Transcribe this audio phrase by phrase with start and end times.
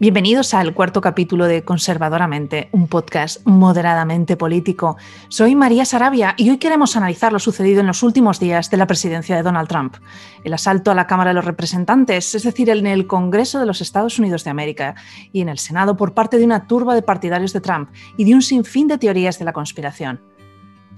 [0.00, 4.96] Bienvenidos al cuarto capítulo de Conservadoramente, un podcast moderadamente político.
[5.28, 8.86] Soy María Sarabia y hoy queremos analizar lo sucedido en los últimos días de la
[8.86, 9.96] presidencia de Donald Trump.
[10.42, 13.82] El asalto a la Cámara de los Representantes, es decir, en el Congreso de los
[13.82, 14.94] Estados Unidos de América
[15.32, 18.34] y en el Senado por parte de una turba de partidarios de Trump y de
[18.34, 20.22] un sinfín de teorías de la conspiración.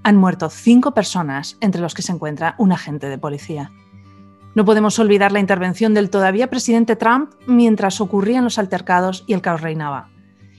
[0.05, 3.73] Han muerto cinco personas, entre los que se encuentra un agente de policía.
[4.55, 9.41] No podemos olvidar la intervención del todavía presidente Trump mientras ocurrían los altercados y el
[9.41, 10.11] caos reinaba.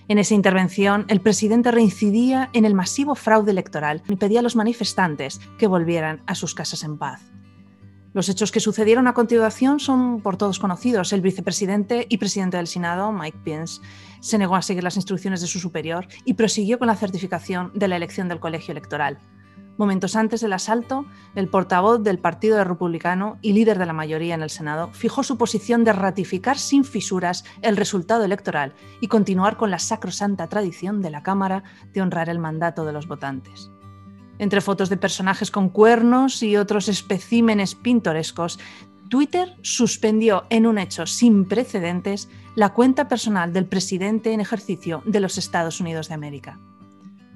[0.07, 4.55] En esa intervención, el presidente reincidía en el masivo fraude electoral y pedía a los
[4.55, 7.21] manifestantes que volvieran a sus casas en paz.
[8.13, 11.13] Los hechos que sucedieron a continuación son por todos conocidos.
[11.13, 13.81] El vicepresidente y presidente del Senado, Mike Pence,
[14.19, 17.87] se negó a seguir las instrucciones de su superior y prosiguió con la certificación de
[17.87, 19.19] la elección del colegio electoral.
[19.77, 24.43] Momentos antes del asalto, el portavoz del Partido Republicano y líder de la mayoría en
[24.43, 29.71] el Senado fijó su posición de ratificar sin fisuras el resultado electoral y continuar con
[29.71, 33.71] la sacrosanta tradición de la Cámara de honrar el mandato de los votantes.
[34.37, 38.59] Entre fotos de personajes con cuernos y otros especímenes pintorescos,
[39.09, 45.19] Twitter suspendió en un hecho sin precedentes la cuenta personal del presidente en ejercicio de
[45.19, 46.59] los Estados Unidos de América.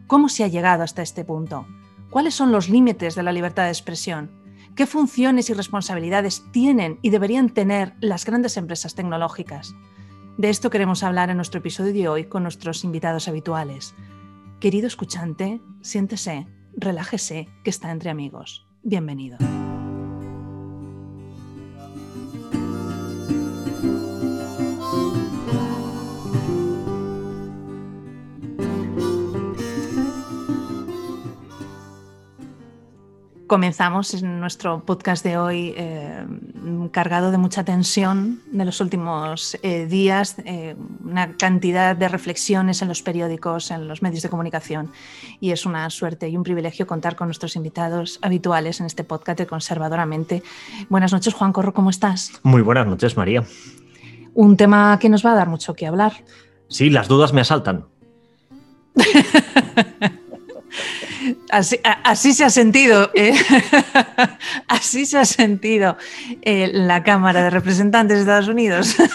[0.08, 1.68] ¿Cómo se ha llegado hasta este punto?
[2.10, 4.32] ¿Cuáles son los límites de la libertad de expresión?
[4.76, 9.76] ¿Qué funciones y responsabilidades tienen y deberían tener las grandes empresas tecnológicas?
[10.38, 13.96] De esto queremos hablar en nuestro episodio de hoy con nuestros invitados habituales.
[14.60, 18.66] Querido escuchante, siéntese, relájese, que está entre amigos.
[18.84, 19.38] Bienvenido.
[33.48, 36.26] Comenzamos en nuestro podcast de hoy eh,
[36.92, 42.90] cargado de mucha tensión de los últimos eh, días, eh, una cantidad de reflexiones en
[42.90, 44.92] los periódicos, en los medios de comunicación
[45.40, 49.40] y es una suerte y un privilegio contar con nuestros invitados habituales en este podcast
[49.40, 50.44] de Conservadoramente.
[50.90, 52.34] Buenas noches, Juan Corro, ¿cómo estás?
[52.44, 53.46] Muy buenas noches, María.
[54.34, 56.12] Un tema que nos va a dar mucho que hablar.
[56.68, 57.86] Sí, las dudas me asaltan.
[61.50, 63.34] Así, se ha sentido, eh,
[64.68, 65.98] así se ha sentido
[66.42, 68.98] eh, la Cámara de Representantes de Estados Unidos.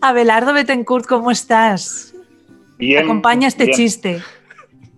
[0.00, 2.14] Abelardo Betancourt, ¿cómo estás?
[2.78, 3.04] Bien.
[3.04, 4.20] Acompaña este chiste.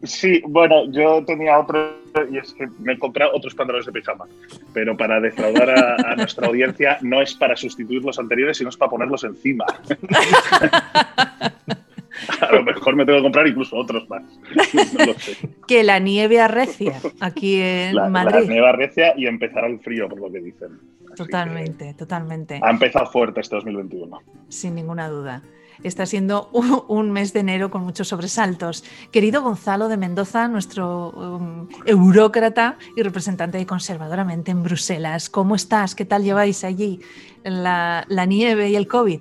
[0.03, 4.27] Sí, bueno, yo tenía otro y es que me he comprado otros pantalones de pijama,
[4.73, 8.77] pero para defraudar a, a nuestra audiencia no es para sustituir los anteriores, sino es
[8.77, 9.67] para ponerlos encima.
[12.41, 14.23] A lo mejor me tengo que comprar incluso otros más.
[15.67, 18.35] que la nieve arrecia aquí en Madrid.
[18.35, 20.79] La nieve arrecia y empezará el frío, por lo que dicen.
[21.17, 22.61] totalmente, totalmente.
[22.63, 24.21] Ha empezado fuerte este 2021.
[24.49, 25.43] Sin ninguna duda.
[25.83, 26.51] Está siendo
[26.89, 28.85] un mes de enero con muchos sobresaltos.
[29.11, 35.95] Querido Gonzalo de Mendoza, nuestro um, eurócrata y representante de Conservadoramente en Bruselas, ¿cómo estás?
[35.95, 37.01] ¿Qué tal lleváis allí
[37.45, 39.21] la, la nieve y el COVID?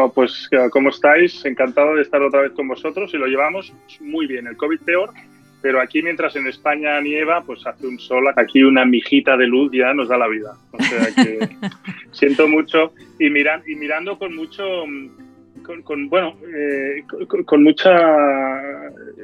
[0.00, 1.44] Oh, pues, ¿cómo estáis?
[1.44, 4.46] Encantado de estar otra vez con vosotros y lo llevamos muy bien.
[4.46, 5.10] El COVID peor,
[5.60, 9.72] pero aquí mientras en España nieva, pues hace un sol, aquí una mijita de luz
[9.72, 10.52] ya nos da la vida.
[10.70, 11.48] O sea que
[12.12, 14.84] siento mucho y, miran, y mirando con mucho,
[15.82, 17.02] con, bueno, eh,
[17.44, 17.90] con, mucha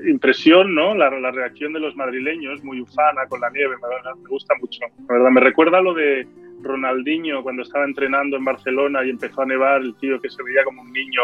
[0.08, 0.96] impresión, ¿no?
[0.96, 4.80] La, la, reacción de los madrileños, muy ufana con la nieve, me, me gusta mucho.
[5.08, 6.26] La verdad, me recuerda lo de
[6.64, 10.64] Ronaldinho cuando estaba entrenando en Barcelona y empezó a nevar, el tío que se veía
[10.64, 11.22] como un niño,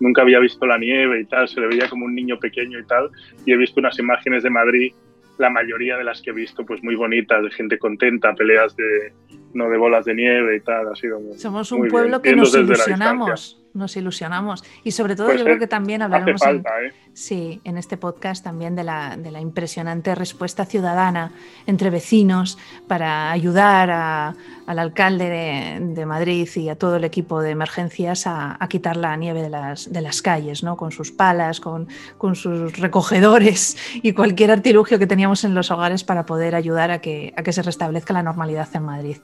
[0.00, 2.84] nunca había visto la nieve y tal, se le veía como un niño pequeño y
[2.84, 3.10] tal,
[3.46, 4.92] y he visto unas imágenes de Madrid,
[5.38, 9.12] la mayoría de las que he visto, pues muy bonitas, de gente contenta, peleas de,
[9.54, 12.54] no de bolas de nieve y tal, ha sido muy Somos un pueblo que nos
[12.54, 14.64] ilusionamos nos ilusionamos.
[14.84, 16.92] Y sobre todo yo creo que también hablaremos en, ¿eh?
[17.12, 21.32] sí, en este podcast también de la, de la, impresionante respuesta ciudadana
[21.66, 22.58] entre vecinos
[22.88, 24.34] para ayudar a,
[24.66, 29.42] al alcalde de, Madrid y a todo el equipo de emergencias a, quitar la nieve
[29.42, 30.76] de las, de las calles, ¿no?
[30.76, 31.88] con sus palas, con,
[32.18, 37.00] con, sus recogedores y cualquier artilugio que teníamos en los hogares para poder ayudar a
[37.00, 39.16] que, a que se restablezca la normalidad en Madrid.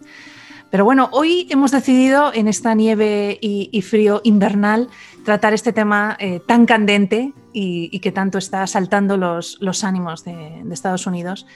[0.76, 4.90] Pero bueno, hoy hemos decidido en esta nieve y, frío invernal
[5.24, 10.74] tratar este tema eh, tan candente y, que tanto está saltando los, ánimos de, de
[10.74, 11.46] Estados Unidos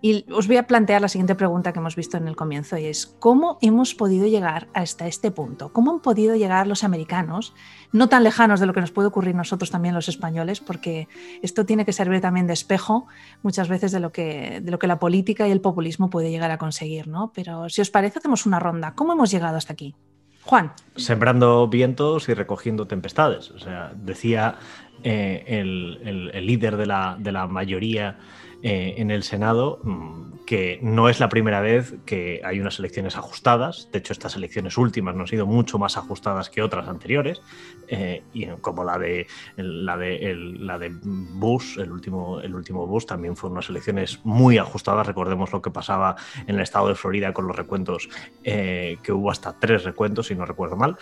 [0.00, 2.86] y os voy a plantear la siguiente pregunta que hemos visto en el comienzo y
[2.86, 5.72] es, ¿cómo hemos podido llegar hasta este punto?
[5.72, 7.54] ¿Cómo han podido llegar los americanos,
[7.92, 11.08] no tan lejanos de lo que nos puede ocurrir nosotros también los españoles, porque
[11.42, 13.06] esto tiene que servir también de espejo
[13.42, 16.50] muchas veces de lo que, de lo que la política y el populismo puede llegar
[16.50, 17.32] a conseguir, ¿no?
[17.34, 18.94] Pero si os parece, hacemos una ronda.
[18.94, 19.94] ¿Cómo hemos llegado hasta aquí?
[20.42, 20.72] Juan.
[20.96, 23.50] Sembrando vientos y recogiendo tempestades.
[23.50, 24.56] O sea, decía
[25.02, 28.18] eh, el, líder de la, de la mayoría
[28.62, 33.18] eh, en el Senado mm, que no es la primera vez que hay unas elecciones
[33.18, 33.90] ajustadas.
[33.92, 37.42] De hecho, estas elecciones últimas no han sido mucho más ajustadas que otras anteriores,
[37.86, 39.26] eh, y como la de,
[39.56, 44.56] la, de, la de Bush, el último, el último Bush, también fueron unas elecciones muy
[44.56, 45.06] ajustadas.
[45.06, 46.16] Recordemos lo que pasaba
[46.46, 48.08] en el estado de Florida con los recuentos,
[48.42, 50.96] eh, que hubo hasta tres recuentos, si no recuerdo mal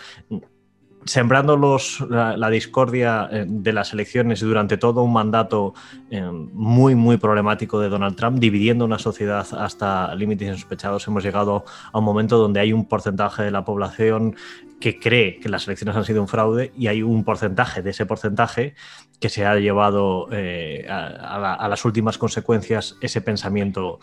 [1.05, 5.73] sembrando los, la, discordia eh, de las elecciones durante todo un mandato
[6.09, 11.65] eh, muy, muy problemático de Donald Trump, dividiendo una sociedad hasta límites insospechados, hemos llegado
[11.91, 14.35] a un momento donde hay un porcentaje de la población
[14.79, 18.05] que cree que las elecciones han sido un fraude y hay un porcentaje de ese
[18.05, 18.75] porcentaje
[19.19, 23.99] que se ha llevado eh, a, las últimas consecuencias ese pensamiento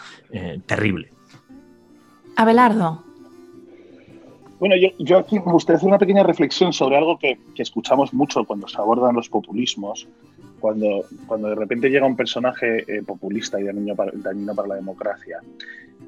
[0.67, 1.12] terrible.
[2.37, 3.05] Abelardo,
[4.66, 8.66] bueno, yo, aquí me gustaría hacer una pequeña reflexión sobre algo que, escuchamos mucho cuando
[8.66, 10.08] se abordan los populismos,
[10.58, 14.12] cuando, cuando de repente llega un personaje eh, populista y dañino para,
[14.56, 15.40] para la democracia.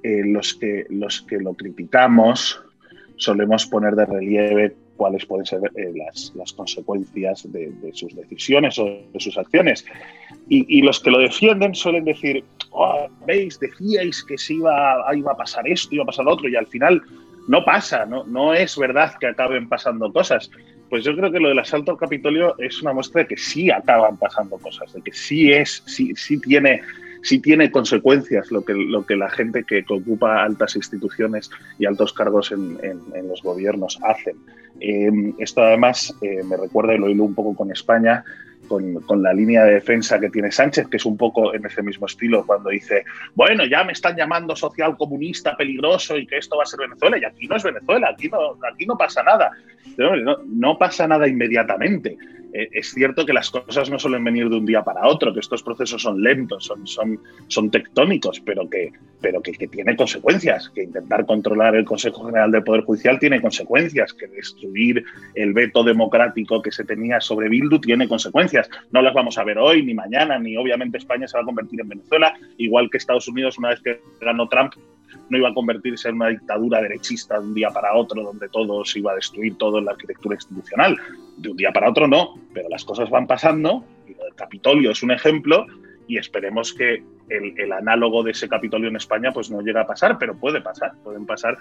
[0.03, 2.58] Eh, los, que, los que lo criticamos
[3.17, 8.87] solemos poner de relieve cuáles pueden ser eh, las, las, consecuencias de, sus decisiones o
[8.87, 9.85] de sus acciones.
[10.49, 15.37] Y, los que lo defienden suelen decir, oh, veis, decíais que se iba, iba a
[15.37, 17.02] pasar esto, iba a pasar lo otro, y al final
[17.48, 20.50] no pasa, no, no es verdad que acaben pasando cosas.
[20.88, 23.70] Pues yo creo que lo del asalto al Capitolio es una muestra de que sí
[23.70, 29.16] acaban pasando cosas, de que sí es, sí, sí tiene, consecuencias lo que, lo que
[29.16, 32.78] la gente que, ocupa altas instituciones y altos cargos en,
[33.28, 34.37] los gobiernos hacen.
[34.81, 38.25] Eh, esto además eh, me recuerda, y lo hilo un poco con España,
[38.66, 42.06] con, la línea de defensa que tiene Sánchez, que es un poco en ese mismo
[42.06, 43.04] estilo, cuando dice,
[43.34, 47.18] bueno, ya me están llamando social comunista peligroso y que esto va a ser Venezuela,
[47.18, 49.50] y aquí no es Venezuela, aquí no, aquí no pasa nada.
[50.46, 52.16] no pasa nada inmediatamente.
[52.56, 55.41] Eh, es cierto que las cosas no suelen venir de un día para otro, que
[55.41, 56.73] estos procesos son lentos,
[57.49, 62.50] son, tectónicos, pero, que, pero que, que tiene consecuencias, que intentar controlar el Consejo General
[62.50, 65.05] del Poder Judicial tiene consecuencias, que destruir
[65.35, 68.70] el veto democrático que se tenía sobre Bildu tiene consecuencias.
[68.91, 71.82] No las vamos a ver hoy, ni mañana, ni obviamente España se va a convertir
[71.82, 74.73] en Venezuela, igual que Estados Unidos una vez que ganó Trump
[75.28, 78.84] no iba a convertirse en una dictadura derechista de un día para otro, donde todo
[78.84, 80.96] se iba a destruir, todo en la arquitectura institucional.
[81.36, 85.02] De un día para otro no, pero las cosas van pasando, y el Capitolio es
[85.02, 85.66] un ejemplo,
[86.06, 90.19] y esperemos que el, análogo de ese Capitolio en España pues no llega a pasar,
[90.19, 91.56] pero puede pasar, pueden pasar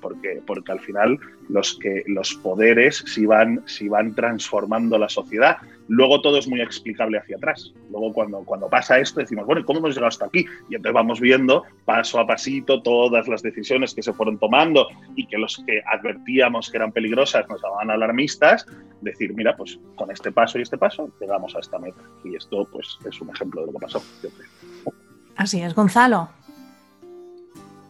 [0.00, 1.18] porque, porque al final
[1.48, 5.58] los, que, los poderes si van, si van transformando la sociedad.
[5.88, 7.72] Luego todo es muy explicable hacia atrás.
[7.90, 10.46] Luego cuando, cuando pasa esto decimos, bueno, ¿cómo hemos llegado hasta aquí?
[10.68, 14.86] Y entonces vamos viendo paso a pasito todas las decisiones que se fueron tomando
[15.16, 18.66] y que los que advertíamos que eran peligrosas nos daban alarmistas,
[19.00, 22.00] decir, mira, pues con este paso y este paso llegamos a esta meta.
[22.24, 24.02] Y esto pues es un ejemplo de lo que pasó.
[25.40, 26.28] Así es, Gonzalo.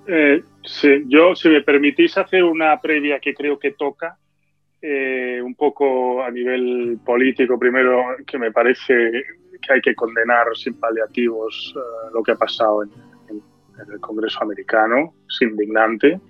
[0.06, 4.16] Eh, sí, yo, si me permitís hacer una previa que creo que toca,
[4.80, 9.10] eh, un poco a nivel político, primero, que me parece
[9.60, 12.90] que hay que condenar sin paliativos eh, lo que ha pasado en,
[13.92, 16.20] el Congreso americano, es indignante.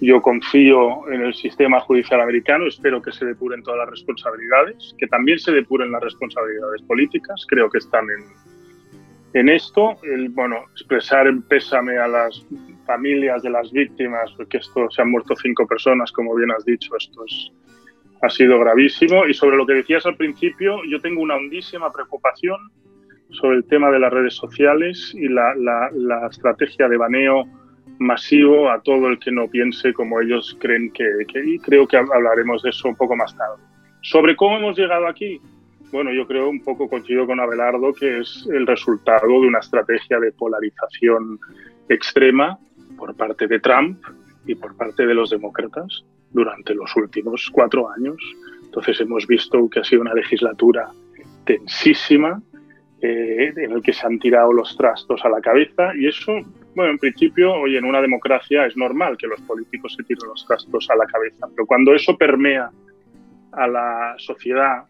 [0.00, 5.08] Yo confío en el sistema judicial americano, espero que se depuren todas las responsabilidades, que
[5.08, 8.55] también se depuren las responsabilidades políticas, creo que están en,
[9.36, 12.46] en esto, el, bueno, expresar en pésame a las
[12.86, 16.96] familias de las víctimas, porque esto se han muerto cinco personas, como bien has dicho,
[16.96, 17.52] esto es,
[18.22, 19.26] ha sido gravísimo.
[19.26, 22.56] Y sobre lo que decías al principio, yo tengo una hondísima preocupación
[23.28, 27.44] sobre el tema de las redes sociales y la, la, estrategia de baneo
[27.98, 31.98] masivo a todo el que no piense como ellos creen que, que, y creo que
[31.98, 33.62] hablaremos de eso un poco más tarde.
[34.00, 35.42] Sobre cómo hemos llegado aquí,
[35.92, 40.18] bueno, yo creo un poco coincido con Abelardo que es el resultado de una estrategia
[40.18, 41.38] de polarización
[41.88, 42.58] extrema
[42.96, 44.02] por parte de Trump
[44.46, 48.16] y por parte de los demócratas durante los últimos cuatro años.
[48.64, 50.90] Entonces hemos visto que ha sido una legislatura
[51.44, 52.42] tensísima
[53.00, 56.32] eh, en el que se han tirado los trastos a la cabeza y eso,
[56.74, 60.46] bueno, en principio, hoy en una democracia es normal que los políticos se tiren los
[60.46, 62.70] trastos a la cabeza, pero cuando eso permea
[63.52, 64.84] a la sociedad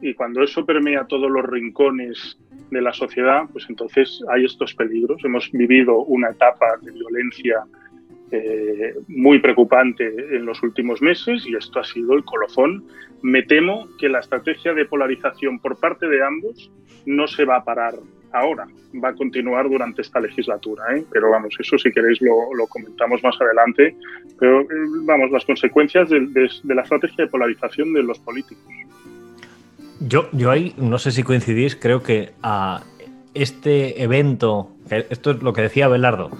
[0.00, 2.38] y cuando eso permea todos los rincones
[2.70, 5.24] de la sociedad, pues entonces hay estos peligros.
[5.24, 7.64] Hemos vivido una etapa de violencia
[8.32, 12.84] eh, muy preocupante en los últimos meses y esto ha sido el colofón.
[13.22, 16.70] Me temo que la estrategia de polarización por parte de ambos
[17.06, 17.94] no se va a parar
[18.32, 18.66] ahora,
[19.02, 20.84] va a continuar durante esta legislatura.
[20.96, 21.04] ¿eh?
[21.10, 23.96] Pero vamos, eso si queréis lo, comentamos más adelante.
[24.38, 24.66] Pero eh,
[25.04, 28.64] vamos, las consecuencias de, la estrategia de polarización de los políticos.
[30.00, 32.82] Yo, yo ahí, no sé si coincidís, creo que a
[33.34, 36.30] este evento, esto es lo que decía Belardo,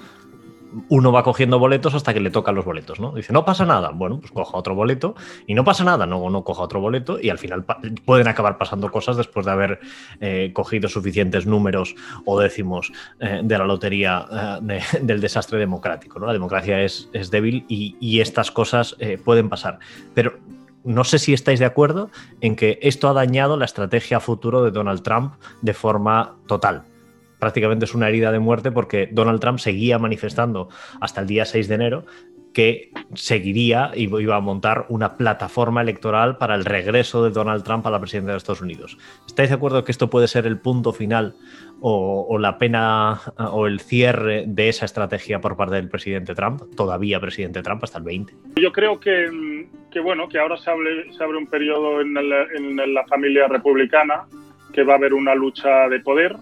[0.89, 3.11] uno va cogiendo boletos hasta que le tocan los boletos, ¿no?
[3.13, 6.43] Dice, no pasa nada, bueno, pues coja otro boleto y no pasa nada, no, no
[6.43, 7.65] coja otro boleto y al final
[8.05, 9.79] pueden acabar pasando cosas después de haber
[10.19, 11.95] eh, cogido suficientes números
[12.25, 16.19] o décimos eh, de la lotería eh, del desastre democrático.
[16.19, 19.79] La democracia es, es débil y, y, estas cosas pueden pasar.
[20.13, 20.33] Pero
[20.87, 24.71] no sé si estáis de acuerdo en que esto ha dañado la estrategia futuro de
[24.71, 26.83] Donald Trump de forma total.
[27.39, 30.69] Prácticamente es una herida de muerte porque Donald Trump seguía manifestando
[31.01, 32.05] hasta el día 6 de enero
[32.57, 37.85] que seguiría y iba a montar una plataforma electoral para el regreso de Donald Trump
[37.85, 38.97] a la presidencia de Estados Unidos.
[39.27, 41.35] ¿Estáis de acuerdo que esto puede ser el punto final
[41.81, 47.19] o, la pena o el cierre de esa estrategia por parte del presidente Trump, todavía
[47.19, 48.33] presidente Trump hasta el 20?
[48.55, 49.29] Yo creo que,
[50.01, 54.25] bueno, que ahora se abre, un periodo en la familia republicana
[54.73, 56.35] que va a haber una lucha de poder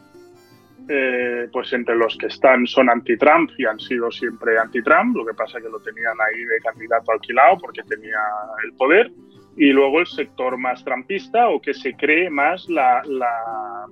[0.88, 5.34] eh, pues entre los que están son anti-Trump y han sido siempre anti-Trump, lo que
[5.34, 8.20] pasa es que lo tenían ahí de candidato alquilado porque tenía
[8.64, 9.12] el poder,
[9.58, 13.02] y luego el sector más trumpista o que se cree más la,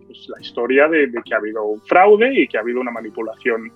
[0.06, 3.72] pues la historia de, que ha habido un fraude y que ha habido una manipulación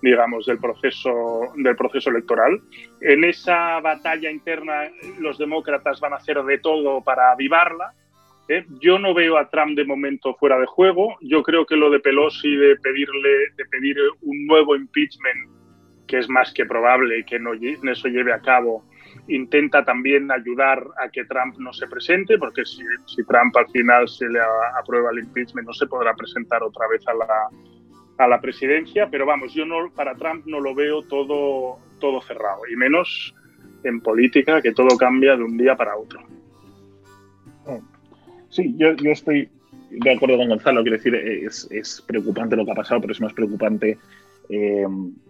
[0.00, 2.60] digamos, del proceso, del proceso electoral.
[3.00, 7.92] En esa batalla interna los demócratas van a hacer de todo para avivarla,
[8.48, 8.64] ¿eh?
[8.80, 11.16] Yo no veo a Trump de momento fuera de juego.
[11.20, 15.50] Yo creo que lo de Pelosi de pedirle, de pedir un nuevo impeachment,
[16.06, 18.84] que es más que probable que no eso lleve a cabo,
[19.28, 22.84] intenta también ayudar a que Trump no se presente, porque si,
[23.24, 24.40] Trump al final se le
[24.78, 27.48] aprueba el impeachment, no se podrá presentar otra vez a la,
[28.18, 29.08] a la presidencia.
[29.10, 33.34] Pero vamos, yo no, para Trump no lo veo todo, todo cerrado, y menos
[33.84, 36.20] en política, que todo cambia de un día para otro.
[38.52, 39.48] Sí, yo, estoy
[39.90, 40.82] de acuerdo con Gonzalo.
[40.82, 43.96] Quiero decir, es, preocupante lo que ha pasado, pero es más preocupante
[44.50, 44.86] eh,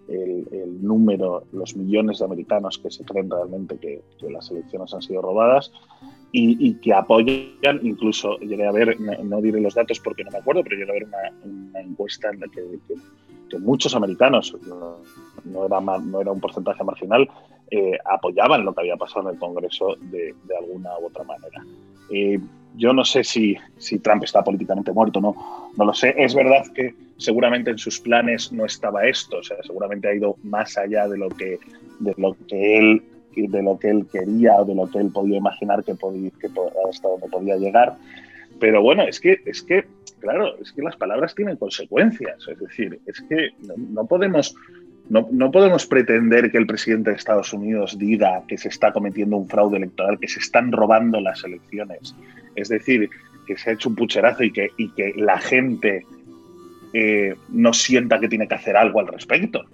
[0.08, 5.22] el, número, los millones de americanos que se creen realmente que, las elecciones han sido
[5.22, 5.70] robadas
[6.32, 10.64] y, que apoyan, incluso llegué a ver, no, diré los datos porque no me acuerdo,
[10.64, 11.06] pero llegué a ver
[11.44, 14.56] una, encuesta en la que, muchos americanos,
[15.44, 17.28] no, era, no era un porcentaje marginal,
[17.70, 21.64] eh, apoyaban lo que había pasado en el Congreso de, alguna u otra manera.
[22.10, 22.38] Eh,
[22.76, 26.14] yo no sé si, si Trump está políticamente muerto, no, no lo sé.
[26.16, 30.36] Es verdad que seguramente en sus planes no estaba esto, o sea, seguramente ha ido
[30.42, 31.58] más allá de lo que,
[32.00, 33.02] de lo que él
[33.34, 36.48] de lo que él quería o de lo que él podía imaginar que, podía, que
[36.88, 37.96] hasta donde podía llegar.
[38.60, 39.84] Pero bueno, es que, es que,
[40.20, 42.46] claro, es que las palabras tienen consecuencias.
[42.48, 44.54] Es decir, es que no, podemos
[45.08, 49.36] no, no, podemos pretender que el presidente de Estados Unidos diga que se está cometiendo
[49.36, 52.14] un fraude electoral, que se están robando las elecciones.
[52.54, 53.10] Es decir,
[53.46, 56.06] que se ha hecho un pucherazo y que, y que la gente
[56.92, 59.64] eh, no sienta que tiene que hacer algo al respecto.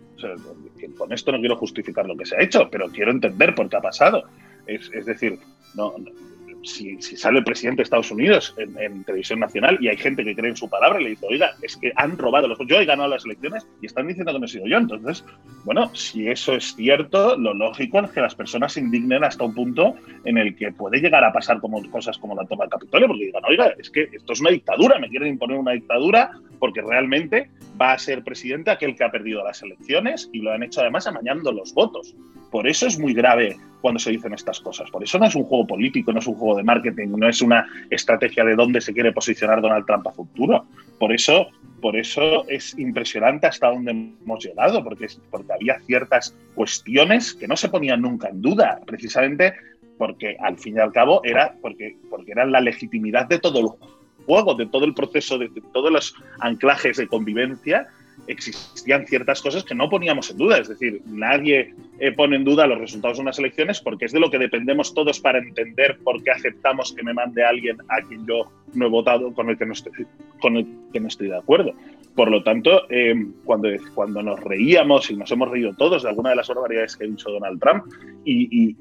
[0.97, 3.77] con esto no quiero justificar lo que se ha hecho, pero quiero entender por qué
[3.77, 4.25] ha pasado.
[4.67, 5.39] Es, es decir,
[5.75, 5.95] no,
[6.63, 10.51] si, sale el presidente de Estados Unidos en, televisión nacional y hay gente que cree
[10.51, 13.25] en su palabra le dice, oiga, es que han robado los yo he ganado las
[13.25, 14.77] elecciones y están diciendo que no he sido yo.
[14.77, 15.25] Entonces,
[15.65, 19.55] bueno, si eso es cierto, lo lógico es que las personas se indignen hasta un
[19.55, 23.09] punto en el que puede llegar a pasar como cosas como la toma del Capitolio,
[23.09, 26.83] porque digan, oiga, es que esto es una dictadura, me quieren imponer una dictadura porque
[26.83, 27.51] realmente
[27.81, 31.07] va a ser presidente aquel que ha perdido las elecciones y lo han hecho además
[31.07, 32.15] amañando los votos.
[32.51, 34.91] Por eso es muy grave cuando se dicen estas cosas.
[34.91, 37.43] Por eso no es un juego político, no es un juego de marketing, no es
[37.43, 40.67] una estrategia de dónde se quiere posicionar Donald Trump a futuro.
[40.99, 41.49] Por eso,
[41.81, 47.57] por eso es impresionante hasta dónde hemos llegado, porque, porque había ciertas cuestiones que no
[47.57, 49.55] se ponían nunca en duda, precisamente
[49.99, 53.67] porque al fin y al cabo era porque, porque era la legitimidad de todo el
[54.29, 57.89] juego, de todo el proceso, de todos los anclajes de convivencia
[58.27, 60.59] existían ciertas cosas que no poníamos en duda.
[60.59, 64.21] Es decir, nadie eh, pone en duda los resultados de unas elecciones porque es de
[64.21, 68.27] lo que dependemos todos para entender por qué aceptamos que me mande alguien a quien
[68.27, 69.93] yo no he votado con el que no estoy,
[70.41, 71.73] con el que no estoy de acuerdo.
[72.15, 76.31] Por lo tanto, eh, cuando, cuando nos reíamos y nos hemos reído todos de alguna
[76.31, 77.85] de las barbaridades que ha dicho Donald Trump,
[78.25, 78.75] y,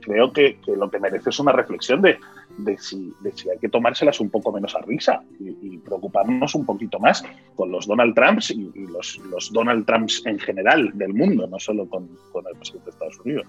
[0.00, 2.18] creo que, lo que merece es una reflexión de,
[2.64, 6.66] de, si, de si hay que tomárselas un poco menos a risa y, preocuparnos un
[6.66, 7.24] poquito más
[7.56, 11.88] con los Donald Trumps y, los, los, Donald Trumps en general del mundo, no solo
[11.88, 13.46] con, con, el presidente de Estados Unidos.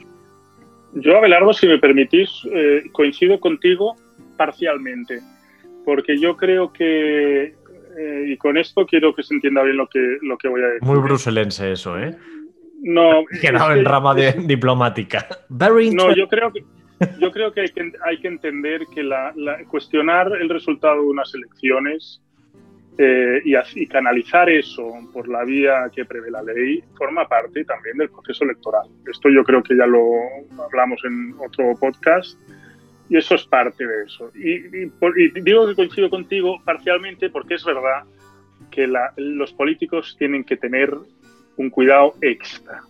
[0.93, 3.95] Yo, Abelardo, si me permitís, eh, coincido contigo
[4.37, 5.21] parcialmente,
[5.85, 7.55] porque yo creo que
[7.97, 10.67] eh, y con esto quiero que se entienda bien lo que, lo que voy a
[10.67, 10.83] decir.
[10.83, 12.15] Muy bruselense eso, ¿eh?
[12.81, 13.23] No.
[13.41, 15.27] Quedado en rama de, diplomática.
[15.49, 16.63] no, yo creo que,
[17.19, 19.33] yo creo que hay que, hay que entender que la,
[19.69, 22.21] cuestionar el resultado de unas elecciones
[22.97, 27.97] eh, y, y, canalizar eso por la vía que prevé la ley forma parte también
[27.97, 28.87] del proceso electoral.
[29.09, 30.03] Esto yo creo que ya lo
[30.63, 32.37] hablamos en otro podcast
[33.11, 34.31] y eso es parte de eso.
[34.35, 34.59] Y,
[35.41, 38.03] digo que coincido contigo parcialmente porque es verdad
[38.71, 40.95] que los políticos tienen que tener
[41.57, 42.81] un cuidado extra.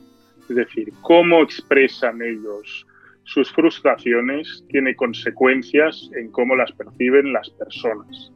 [0.47, 2.85] Es decir, cómo expresan ellos
[3.23, 8.31] sus frustraciones tiene consecuencias en cómo las perciben las personas.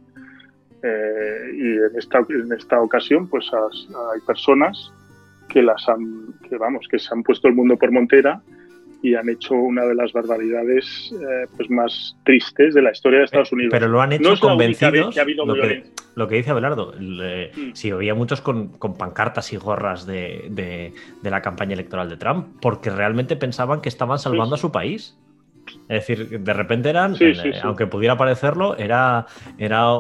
[0.84, 4.92] Eh, y en esta, en esta ocasión, pues hay personas
[5.50, 5.86] que las
[6.48, 8.42] que vamos, que se han puesto el mundo por montera
[9.06, 13.26] y han hecho una de las barbaridades eh, pues más tristes de la historia de
[13.26, 13.70] Estados Unidos.
[13.72, 15.16] Pero lo han hecho convencidos.
[16.16, 17.74] lo, que, dice Abelardo, mm.
[17.74, 23.36] si había muchos con, pancartas y gorras de, la campaña electoral de Trump, porque realmente
[23.36, 25.16] pensaban que estaban salvando a su país.
[25.88, 27.16] Es decir, de repente eran,
[27.64, 29.28] aunque pudiera parecerlo, era,
[29.58, 29.92] era,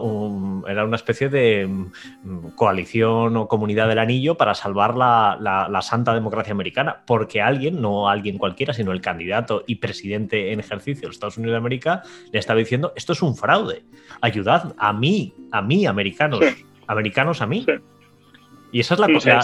[0.67, 6.53] era una especie de mm, coalición o comunidad del anillo para salvar la, santa democracia
[6.53, 11.15] americana, porque alguien, no alguien cualquiera, sino el candidato y presidente en ejercicio de los
[11.17, 12.01] Estados Unidos de América,
[12.31, 13.83] le estaba diciendo, esto es un fraude,
[14.21, 16.43] ayudad a mí, a mí, americanos,
[16.87, 17.65] americanos a mí.
[18.71, 19.39] Y esa es la, cosa,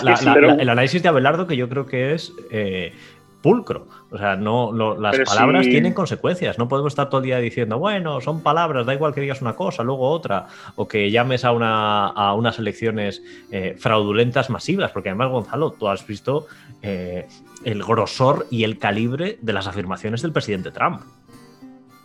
[0.59, 2.93] el análisis de Abelardo que yo creo que es eh,
[3.41, 3.88] pulcro.
[4.12, 6.58] O sea, no, las palabras tienen consecuencias.
[6.60, 9.56] No podemos estar todo el día diciendo, bueno, son palabras, da igual que digas una
[9.56, 15.10] cosa, luego otra, o que llames a, una, a unas elecciones eh, fraudulentas masivas, porque
[15.10, 16.48] además, Gonzalo, tú has visto
[16.82, 17.25] eh,
[17.63, 21.01] el grosor y el calibre de las afirmaciones del presidente Trump.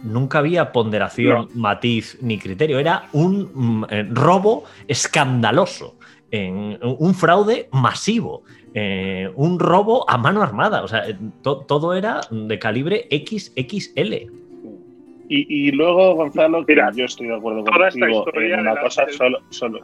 [0.05, 2.79] Nunca había ponderación, matiz ni criterio.
[2.79, 5.97] Era un mm, eh, robo escandaloso,
[6.31, 8.43] en, un fraude masivo.
[8.75, 10.83] Eh, un robo a mano armada.
[10.83, 14.31] O sea, eh, todo era de calibre XXL.
[15.29, 19.81] Y, luego, Gonzalo, Mira, yo estoy de acuerdo contigo en una cosa, solo, solo,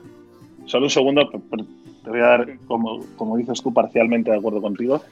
[0.67, 5.03] solo un segundo, te voy a dar, como, como dices tú, parcialmente de acuerdo contigo.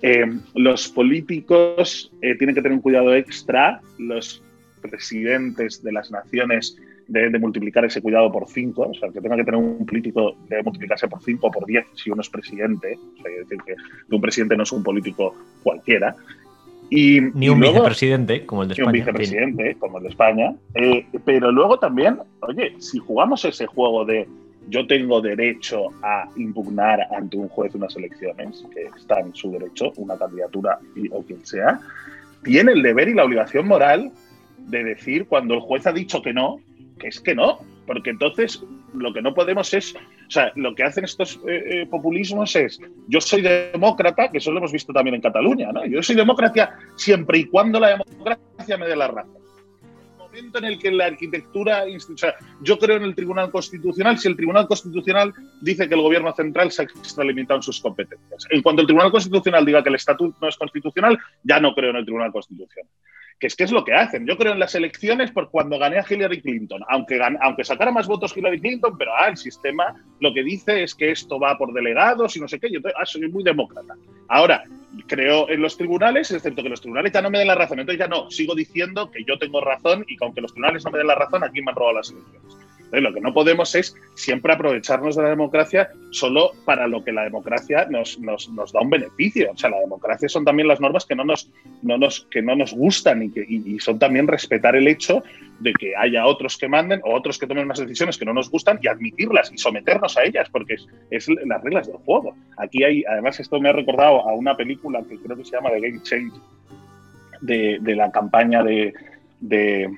[0.00, 4.40] Eh, los políticos tienen que tener un cuidado extra, los
[4.80, 9.44] presidentes de las naciones de, multiplicar ese cuidado por 5, o sea, que tenga que
[9.44, 13.22] tener un político debe multiplicarse por 5 o por 10 si uno es presidente, o
[13.22, 13.74] sea, decir que,
[14.14, 16.14] un presidente no es un político cualquiera.
[16.90, 18.92] Y, ni un vicepresidente como el de España.
[18.92, 20.54] Ni un vicepresidente como el de España.
[20.74, 24.28] Eh, pero luego también, oye, si jugamos ese juego de
[24.68, 29.92] yo tengo derecho a impugnar ante un juez unas elecciones, que está en su derecho,
[29.96, 30.78] una candidatura
[31.10, 31.80] o quien sea,
[32.42, 34.12] tiene el deber y la obligación moral
[34.58, 36.60] de decir cuando el juez ha dicho que no,
[36.98, 38.62] que es que no, porque entonces
[38.94, 42.80] lo que no podemos es, o sea, lo que hacen estos eh, eh, populismos es,
[43.08, 45.84] yo soy demócrata, que eso lo hemos visto también en Cataluña, ¿no?
[45.86, 49.42] Yo soy demócrata siempre y cuando la democracia me dé la razón.
[49.82, 54.18] El momento en el que la arquitectura, o sea, yo creo en el Tribunal Constitucional,
[54.18, 58.46] si el Tribunal Constitucional dice que el gobierno central se ha extralimitado en sus competencias.
[58.50, 61.90] En cuanto el Tribunal Constitucional diga que el estatuto no es constitucional, ya no creo
[61.90, 62.88] en el Tribunal Constitucional
[63.38, 64.26] que es que es lo que hacen.
[64.26, 68.06] Yo creo en las elecciones por cuando gané a Hillary Clinton, aunque, aunque sacara más
[68.06, 71.72] votos Hillary Clinton, pero ah, el sistema lo que dice es que esto va por
[71.72, 73.94] delegados y no sé qué, yo ah, soy muy demócrata.
[74.28, 74.64] Ahora,
[75.06, 77.98] creo en los tribunales, excepto que los tribunales ya no me den la razón, entonces
[77.98, 80.98] ya no, sigo diciendo que yo tengo razón y que aunque los tribunales no me
[80.98, 82.64] den la razón, aquí me han robado las elecciones
[83.00, 87.24] lo que no podemos es siempre aprovecharnos de la democracia solo para lo que la
[87.24, 89.50] democracia nos, nos, nos, da un beneficio.
[89.52, 91.50] O sea, la democracia son también las normas que no nos,
[91.82, 95.22] no nos, que no nos gustan y, que, y, son también respetar el hecho
[95.60, 98.50] de que haya otros que manden o otros que tomen unas decisiones que no nos
[98.50, 102.34] gustan y admitirlas y someternos a ellas, porque es, es las reglas del juego.
[102.56, 105.70] Aquí hay, además, esto me ha recordado a una película que creo que se llama
[105.70, 106.34] The Game Change,
[107.40, 108.94] de, de la campaña de,
[109.40, 109.88] de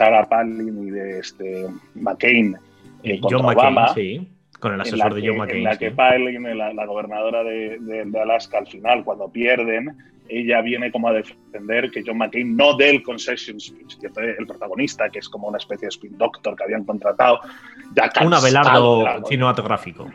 [0.00, 2.56] Sarah Palin y de este McCain
[3.02, 4.26] eh, John Obama, sí,
[4.58, 5.58] con el asesor de John McCain.
[5.58, 9.94] En la que Palin, la, gobernadora de, Alaska, al final, cuando pierden,
[10.26, 14.08] ella viene como a defender que John McCain no dé el concession speech, que
[14.38, 17.40] el protagonista, que es como una especie de spin doctor que habían contratado.
[17.94, 20.10] Ya un Abelardo cinematográfico.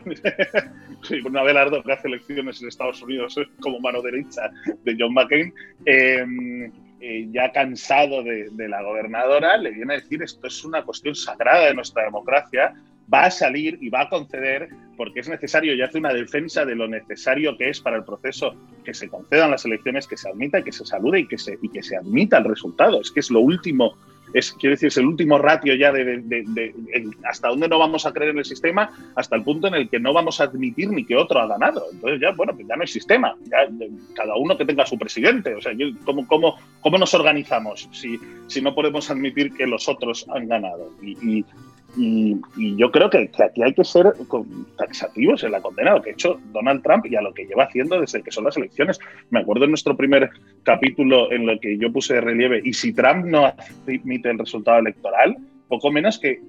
[1.02, 4.50] sí, un Abelardo que hace elecciones en Estados Unidos como mano derecha
[4.82, 5.54] de John McCain.
[5.84, 11.14] Eh, eh, ya cansado de, la gobernadora, le viene a decir esto es una cuestión
[11.14, 12.74] sagrada de nuestra democracia,
[13.12, 16.74] va a salir y va a conceder porque es necesario y hace una defensa de
[16.74, 20.62] lo necesario que es para el proceso que se concedan las elecciones, que se admita,
[20.62, 23.00] que se salude y que se, y que se admita el resultado.
[23.00, 23.94] Es que es lo último
[24.38, 26.74] es, quiero decir, es el último ratio ya de,
[27.24, 29.98] hasta dónde no vamos a creer en el sistema, hasta el punto en el que
[29.98, 31.86] no vamos a admitir ni que otro ha ganado.
[31.90, 33.34] Entonces ya, bueno, pues ya no hay sistema,
[34.14, 35.54] cada uno que tenga su presidente.
[35.54, 35.72] O sea,
[36.04, 40.90] ¿cómo, cómo, cómo nos organizamos si, si no podemos admitir que los otros han ganado?
[41.96, 44.12] Yo creo que, aquí hay que ser
[44.76, 47.46] taxativos en la condena a lo que ha hecho Donald Trump y a lo que
[47.46, 48.98] lleva haciendo desde que son las elecciones.
[49.30, 50.30] Me acuerdo en nuestro primer
[50.62, 54.78] capítulo en lo que yo puse de relieve, y si Trump no admite el resultado
[54.78, 55.36] electoral,
[55.68, 56.40] poco menos que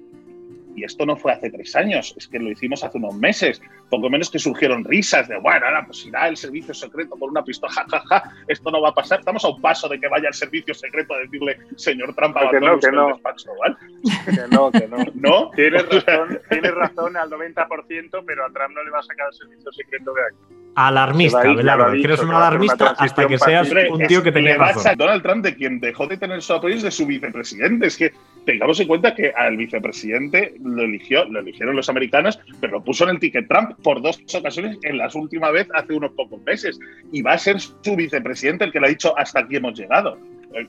[0.78, 3.60] y esto no fue hace tres años, es que lo hicimos hace unos meses,
[3.90, 7.44] poco menos que surgieron risas de, bueno, ahora pues irá el servicio secreto por una
[7.44, 10.08] pistola, jajaja, ja, ja, esto no va a pasar, estamos a un paso de que
[10.08, 13.08] vaya el servicio secreto a decirle, señor Trump, que no, que no.
[13.08, 13.76] Despacho, ¿vale?
[14.24, 14.96] que no, que no.
[15.14, 15.50] ¿No?
[15.50, 19.34] Tienes razón, tienes razón al 90%, pero a Trump no le va a sacar el
[19.34, 20.58] servicio secreto de aquí.
[20.86, 21.92] Alarmista, ¿verdad?
[21.96, 24.96] Eres un alarmista hasta que seas un tío que tenía razón.
[24.96, 27.88] Donald Trump, de quien dejó de tener su apoyo, es de su vicepresidente.
[27.88, 28.12] Es que
[28.46, 33.02] tengamos en cuenta que al vicepresidente lo eligió, lo eligieron los americanos, pero lo puso
[33.02, 36.78] en el ticket Trump por dos ocasiones en la última vez hace unos pocos meses.
[37.10, 40.16] Y va a ser su vicepresidente el que le ha dicho hasta aquí hemos llegado.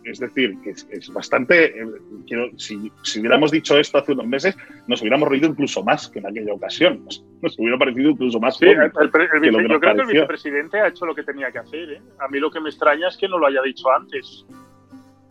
[0.03, 1.81] Es decir, que es, bastante.
[1.81, 1.87] Eh,
[2.27, 6.27] quiero, si, hubiéramos dicho esto hace unos meses, nos hubiéramos reído incluso más que en
[6.27, 7.05] aquella ocasión.
[7.41, 8.57] Nos, hubiera parecido incluso más.
[8.57, 11.91] Sí, el, yo creo que el vicepresidente ha hecho lo que tenía que hacer.
[11.93, 12.01] ¿eh?
[12.19, 14.45] A mí lo que me extraña es que no lo haya dicho antes.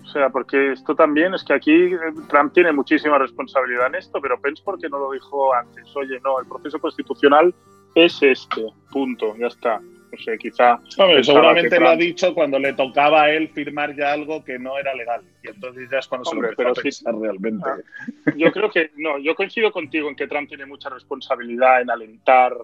[0.02, 4.18] O sea, porque esto también es que aquí eh, Trump tiene muchísima responsabilidad en esto,
[4.22, 5.84] pero Pence, ¿por qué no lo dijo antes?
[5.94, 7.54] Oye, no, el proceso constitucional
[7.94, 9.80] es este, punto, ya está.
[10.10, 10.78] No sé, quizá.
[11.22, 14.94] seguramente lo ha dicho cuando le tocaba a él firmar ya algo que no era
[14.94, 15.22] legal.
[15.42, 17.68] Y entonces ya es cuando se lo pero a realmente.
[17.68, 21.90] Ah, yo creo que, no, yo coincido contigo en que Trump tiene mucha responsabilidad en
[21.90, 22.54] alentar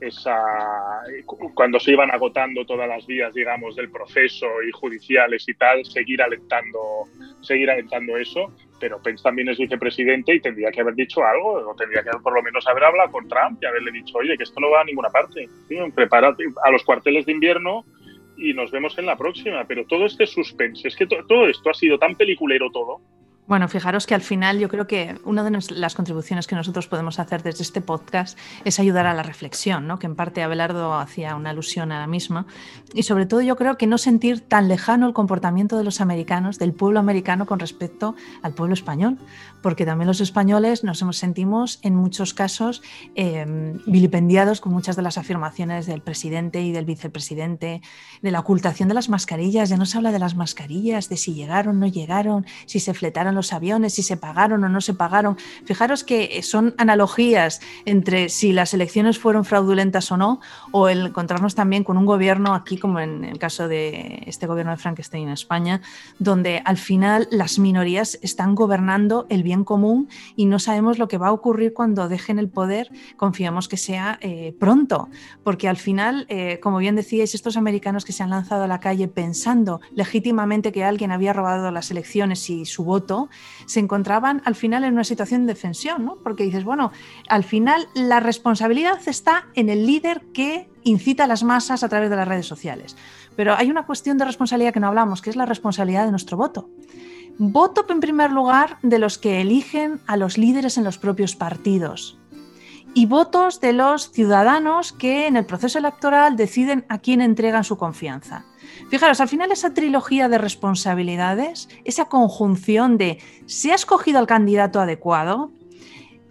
[0.00, 0.40] esa
[1.54, 6.22] cuando se iban agotando todas las vías, digamos, del proceso y judiciales y tal, seguir
[6.22, 7.04] alentando,
[7.40, 8.52] seguir alentando eso.
[8.80, 12.32] Pero Pence también es vicepresidente y tendría que haber dicho algo, o tendría que por
[12.32, 14.84] lo menos haber hablado con Trump y haberle dicho, oye, que esto no va a
[14.84, 15.48] ninguna parte.
[15.94, 17.84] Prepárate a los cuarteles de invierno
[18.36, 19.64] y nos vemos en la próxima.
[19.66, 23.00] Pero todo este suspense, es que todo esto ha sido tan peliculero todo,
[23.48, 27.18] bueno, fijaros que al final yo creo que una de las contribuciones que nosotros podemos
[27.18, 29.98] hacer desde este podcast es ayudar a la reflexión, ¿no?
[29.98, 32.46] que en parte Abelardo hacía una alusión a la misma,
[32.92, 36.58] y sobre todo yo creo que no sentir tan lejano el comportamiento de los americanos,
[36.58, 39.16] del pueblo americano con respecto al pueblo español,
[39.62, 42.82] porque también los españoles nos sentimos en muchos casos
[43.14, 47.82] em, vilipendiados con muchas de las afirmaciones del presidente y del vicepresidente,
[48.22, 51.34] de la ocultación de las mascarillas, ya no se habla de las mascarillas, de si
[51.34, 54.94] llegaron, o no llegaron, si se fletaron los aviones, si se pagaron o no se
[54.94, 55.36] pagaron.
[55.64, 60.40] Fijaros que son analogías entre si las elecciones fueron fraudulentas o no,
[60.72, 64.72] o el encontrarnos también con un gobierno aquí, como en el caso de este gobierno
[64.72, 65.80] de Frankenstein en España,
[66.18, 71.16] donde al final las minorías están gobernando el bien común y no sabemos lo que
[71.16, 72.90] va a ocurrir cuando dejen el poder.
[73.16, 75.08] Confiamos que sea eh, pronto,
[75.42, 78.78] porque al final, eh, como bien decíais, estos americanos que se han lanzado a la
[78.78, 83.30] calle pensando legítimamente que alguien había robado las elecciones y su voto,
[83.66, 86.16] se encontraban al final en una situación de defensión, ¿no?
[86.22, 86.92] porque dices, bueno,
[87.28, 92.10] al final la responsabilidad está en el líder que incita a las masas a través
[92.10, 92.96] de las redes sociales.
[93.34, 96.36] Pero hay una cuestión de responsabilidad que no hablamos, que es la responsabilidad de nuestro
[96.36, 96.68] voto.
[97.38, 102.18] Voto en primer lugar de los que eligen a los líderes en los propios partidos
[102.94, 107.76] y votos de los ciudadanos que en el proceso electoral deciden a quién entregan su
[107.76, 108.44] confianza.
[108.90, 114.80] Fijaros, al final esa trilogía de responsabilidades, esa conjunción de se ha escogido al candidato
[114.80, 115.52] adecuado,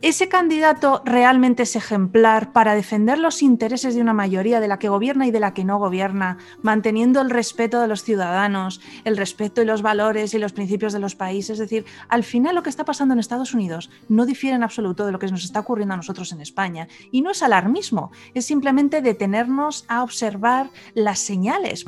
[0.04, 4.90] ese candidato realmente es ejemplar para defender los intereses de una mayoría de la que
[4.90, 9.64] gobierna y de la que no gobierna, manteniendo el respeto de los ciudadanos, el respeto
[9.64, 11.54] y los valores y los principios de los países.
[11.54, 15.04] Es decir, al final lo que está pasando en Estados Unidos no difiere en absoluto
[15.04, 16.88] de lo que nos está ocurriendo a nosotros en España.
[17.12, 21.86] Y no es alarmismo, es simplemente detenernos a observar las señales.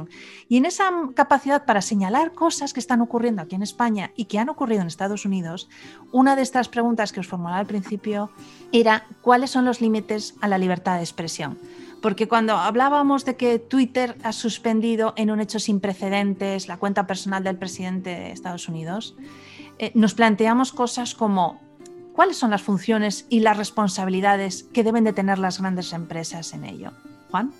[0.48, 4.40] Y en esa capacidad para señalar cosas que están ocurriendo aquí en España y que
[4.40, 5.70] han ocurrido en Estados Unidos,
[6.12, 7.99] una de estas preguntas que os formulaba al principio
[8.72, 11.58] era cuáles son los límites a la libertad de expresión.
[12.02, 17.08] Porque cuando hablábamos de que Twitter ha suspendido en un hecho sin precedentes la cuenta
[17.08, 19.16] personal del presidente de Estados Unidos,
[19.80, 21.60] eh, nos planteamos cosas como
[22.14, 26.64] cuáles son las funciones y las responsabilidades que deben de tener las grandes empresas en
[26.66, 26.92] ello.
[27.32, 27.52] Juan.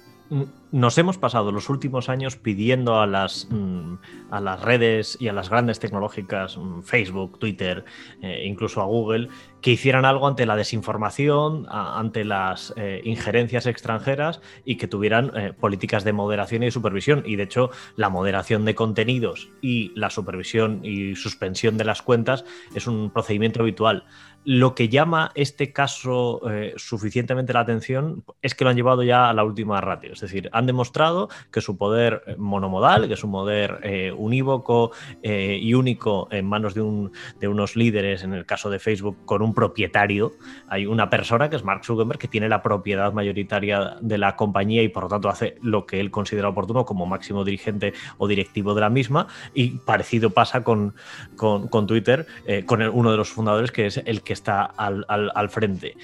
[0.72, 3.96] Nos hemos pasado los últimos años pidiendo a las, mm,
[4.30, 7.84] a las redes y a las grandes tecnológicas, mm, Facebook, Twitter,
[8.22, 9.30] eh, incluso a Google,
[9.62, 15.54] que hicieran algo ante la desinformación, ante las eh, injerencias extranjeras y que tuvieran eh,
[15.60, 17.24] políticas de moderación y supervisión.
[17.26, 22.46] Y de hecho, la moderación de contenidos y la supervisión y suspensión de las cuentas
[22.76, 24.06] es un procedimiento habitual.
[24.46, 29.30] Lo que llama este caso eh, suficientemente la atención es que lo han llevado ya
[29.30, 30.14] a la última ratio.
[30.14, 35.74] Es decir, han demostrado que su poder eh, monomodal, que su poder eh, unívoco y
[35.74, 39.54] único en manos de, un, de unos líderes, en el caso de Facebook, con un
[39.54, 40.32] propietario,
[40.68, 44.82] hay una persona que es Mark Zuckerberg que tiene la propiedad mayoritaria de la compañía
[44.82, 48.74] y por lo tanto hace lo que él considera oportuno como máximo dirigente o directivo
[48.74, 49.28] de la misma.
[49.54, 50.96] Y parecido pasa con,
[51.36, 52.26] con, Twitter,
[52.66, 55.96] con uno de los fundadores que es el que está al, frente.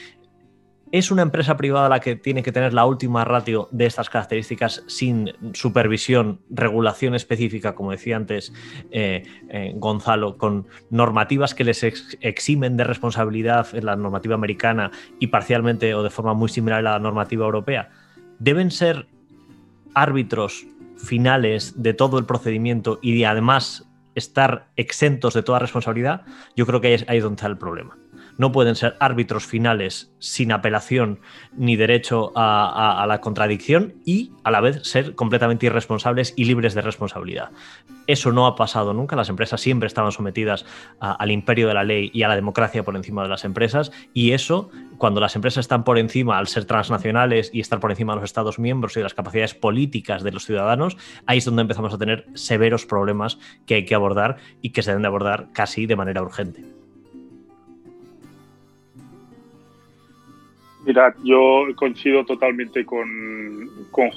[0.91, 4.83] ¿Es una empresa privada la que tiene que tener la última ratio de estas características
[4.87, 8.53] sin supervisión, regulación específica, como decía antes
[8.91, 15.27] eh, eh, Gonzalo, con normativas que les eximen de responsabilidad en la normativa americana y
[15.27, 17.89] parcialmente o de forma muy similar a la normativa europea?
[18.39, 19.07] ¿Deben ser
[19.95, 20.65] árbitros
[20.97, 26.21] finales de todo el procedimiento y además estar exentos de toda responsabilidad?
[26.55, 27.97] Yo creo que ahí es donde está el problema
[28.37, 31.19] no pueden ser árbitros finales sin apelación
[31.53, 36.81] ni derecho a, la contradicción y a la vez ser completamente irresponsables y libres de
[36.81, 37.51] responsabilidad.
[38.07, 40.65] Eso no ha pasado nunca, las empresas siempre estaban sometidas
[40.99, 44.31] al imperio de la ley y a la democracia por encima de las empresas y
[44.31, 48.21] eso, cuando las empresas están por encima al ser transnacionales y estar por encima de
[48.21, 51.93] los Estados miembros y de las capacidades políticas de los ciudadanos, ahí es donde empezamos
[51.93, 55.85] a tener severos problemas que hay que abordar y que se deben de abordar casi
[55.85, 56.74] de manera urgente.
[60.85, 63.69] Mirad, yo coincido totalmente con,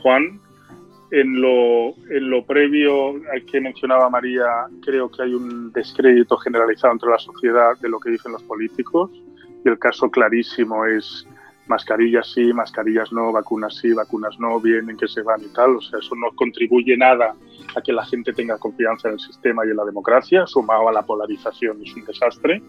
[0.02, 0.40] Juan.
[1.11, 3.14] En lo, en lo previo
[3.50, 4.44] que mencionaba María,
[4.85, 9.11] creo que hay un descrédito generalizado entre la sociedad de lo que dicen los políticos.
[9.64, 11.26] Y el caso clarísimo es
[11.66, 15.76] mascarillas sí, mascarillas no, vacunas sí, vacunas no, vienen que se van y tal.
[15.76, 17.35] O sea, eso no contribuye nada
[17.74, 20.92] a que la gente tenga confianza en el sistema y en la democracia, sumado a
[20.92, 22.62] la polarización es un desastre.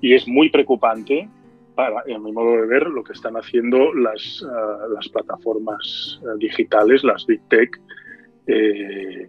[0.00, 1.28] Y es muy preocupante
[1.76, 6.38] para, en mi modo de ver, lo que están haciendo las, eh, las plataformas eh,
[6.38, 7.78] digitales, las big tech,
[8.46, 9.28] eh,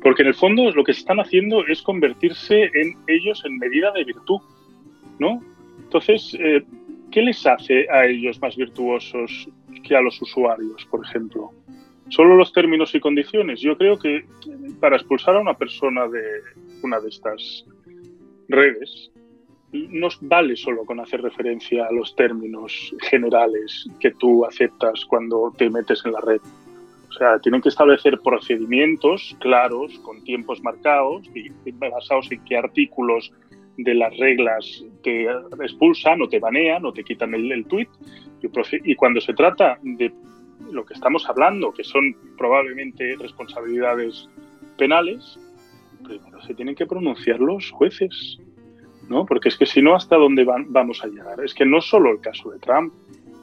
[0.00, 4.04] porque en el fondo lo que están haciendo es convertirse en ellos en medida de
[4.04, 4.40] virtud,
[5.18, 5.42] ¿no?
[5.82, 6.38] Entonces,
[7.10, 9.48] ¿qué les hace a ellos más virtuosos
[9.82, 11.50] que a los usuarios, por ejemplo?
[12.08, 13.60] ¿Solo los términos y condiciones?
[13.60, 14.24] Yo creo que
[14.78, 16.22] para expulsar a una persona de
[16.82, 17.66] una de estas
[18.48, 19.10] redes,
[19.72, 25.70] no vale solo con hacer referencia a los términos generales que tú aceptas cuando te
[25.70, 26.40] metes en la red.
[27.08, 33.32] O sea, tienen que establecer procedimientos claros, con tiempos marcados y basados en qué artículos
[33.76, 35.26] de las reglas te
[35.60, 37.88] expulsan o te banean o te quitan el, el tweet.
[38.42, 40.12] Y, y cuando se trata de
[40.70, 44.28] lo que estamos hablando, que son probablemente responsabilidades
[44.76, 45.38] penales,
[46.04, 48.38] primero se tienen que pronunciar los jueces
[49.10, 49.26] ¿no?
[49.26, 51.40] Porque es que si no, ¿hasta dónde vamos a llegar?
[51.44, 52.94] Es que no solo el caso de Trump,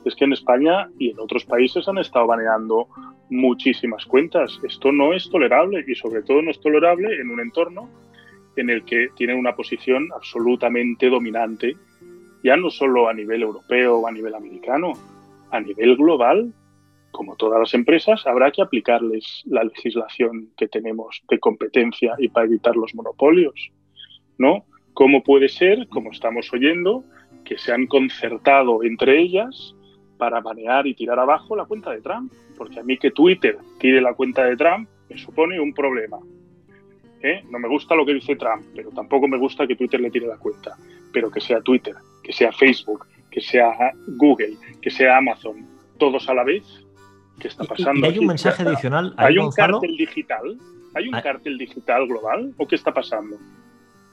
[0.06, 2.88] es que en España y en otros países han estado baneando
[3.30, 4.58] muchísimas cuentas.
[4.64, 7.90] Esto no es tolerable y sobre todo no es tolerable en un entorno
[8.56, 11.76] en el que tienen una posición absolutamente dominante,
[12.44, 14.94] ya no solo a nivel europeo o a nivel americano,
[15.52, 16.54] a nivel global.
[17.12, 22.46] Como todas las empresas, habrá que aplicarles la legislación que tenemos de competencia y para
[22.46, 23.70] evitar los monopolios,
[24.38, 24.66] ¿no?
[24.98, 27.04] ¿Cómo puede ser, como estamos oyendo,
[27.46, 29.76] que se han concertado entre ellas
[30.18, 32.34] para banear y tirar abajo la cuenta de Trump?
[32.58, 36.18] Porque a mí que Twitter tire la cuenta de Trump me supone un problema.
[37.22, 37.44] ¿Eh?
[37.52, 40.26] No me gusta lo que dice Trump, pero tampoco me gusta que Twitter le tire
[40.26, 40.76] la cuenta.
[41.14, 43.76] Pero que sea Twitter, que sea Facebook, que sea
[44.18, 45.64] Google, que sea Amazon,
[46.00, 46.64] todos a la vez,
[47.40, 48.08] ¿qué está pasando?
[48.08, 49.14] Y, hay un mensaje adicional.
[49.18, 50.58] ¿Hay un cártel digital?
[50.96, 51.22] ¿Hay un ah.
[51.22, 52.56] cártel digital global?
[52.58, 53.38] ¿O qué está pasando?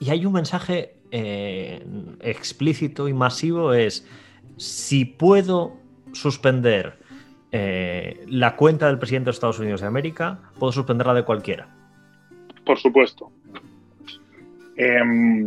[0.00, 1.84] Y hay un mensaje eh,
[2.20, 4.06] explícito y masivo, es
[4.56, 5.76] si puedo
[6.12, 6.98] suspender
[7.52, 11.68] eh, la cuenta del presidente de Estados Unidos de América, puedo suspenderla de cualquiera.
[12.64, 13.30] Por supuesto.
[14.76, 15.44] Em,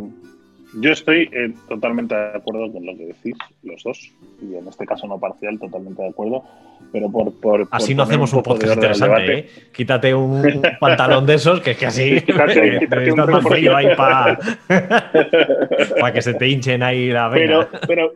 [0.79, 4.11] yo estoy eh, totalmente de acuerdo con lo que decís, los dos,
[4.41, 6.43] y en este caso no parcial, totalmente de acuerdo.
[6.91, 7.33] Pero por.
[7.39, 9.49] por así no hacemos un, podcast interesante, ¿eh?
[9.73, 12.21] Quítate un, pantalón de esos, que es que así.
[12.25, 14.37] quítate, quítate un frío ahí para
[16.13, 17.67] que se te hinchen ahí la vena.
[17.71, 18.13] Pero, pero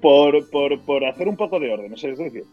[0.00, 2.44] por, por, por hacer un poco de orden, es decir,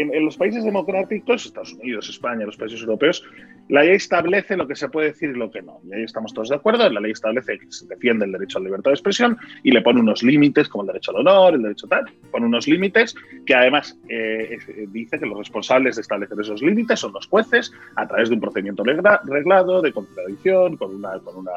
[0.00, 3.24] en, los países democráticos, Estados Unidos, España, los países europeos,
[3.68, 5.80] la ley establece lo que se puede decir y lo que no.
[5.88, 6.88] Y ahí estamos todos de acuerdo.
[6.88, 9.82] La ley establece que se defiende el derecho a la libertad de expresión y le
[9.82, 12.04] pone unos límites, como el derecho al honor, el derecho tal.
[12.30, 14.58] Pone unos límites que además eh,
[14.88, 18.40] dice que los responsables de establecer esos límites son los jueces a través de un
[18.40, 21.52] procedimiento reglado, de contradicción, con una, con una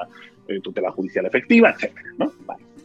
[0.47, 1.95] eh, tutela judicial efectiva, etc.
[2.17, 2.31] ¿no?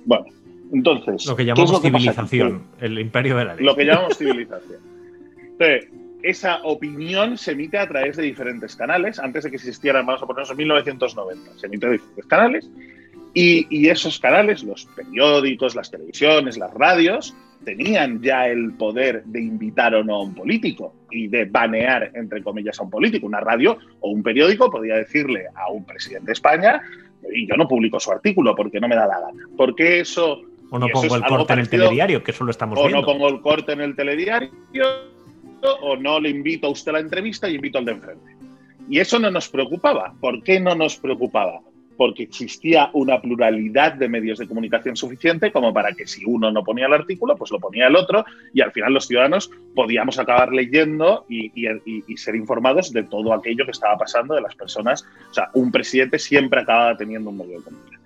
[0.05, 0.27] Bueno,
[0.73, 1.27] entonces.
[1.27, 3.64] Lo que llamamos civilización, el imperio de la ley.
[3.64, 4.81] Lo que llamamos civilización.
[5.59, 5.90] Entonces,
[6.23, 10.27] esa opinión se emite a través de diferentes canales, antes de que existieran, vamos a
[10.27, 12.71] ponernos en 1990, se emite a diferentes canales,
[13.33, 17.35] y, esos canales, los periódicos, las televisiones, las radios,
[17.66, 22.42] tenían ya el poder de invitar o no a un político y de banear, entre
[22.42, 23.27] comillas, a un político.
[23.27, 26.81] Una radio o un periódico podía decirle a un presidente de España,
[27.31, 29.45] y yo no publico su artículo porque no me da la gana.
[29.55, 30.40] Porque eso...
[30.71, 32.99] O no pongo el corte en el telediario, que eso lo estamos viendo.
[32.99, 34.51] O no pongo el corte en el telediario
[35.75, 38.37] o no le invito a usted a la entrevista y invito al de enfrente.
[38.89, 40.15] Y eso no nos preocupaba.
[40.21, 41.61] ¿Por qué no nos preocupaba?
[41.97, 46.63] Porque existía una pluralidad de medios de comunicación suficiente como para que si uno no
[46.63, 50.53] ponía el artículo, pues lo ponía el otro y al final los ciudadanos podíamos acabar
[50.53, 51.51] leyendo y,
[52.17, 55.07] ser informados de todo aquello que estaba pasando de las personas.
[55.31, 57.97] O sea, un presidente siempre acababa teniendo un medio de comunicación.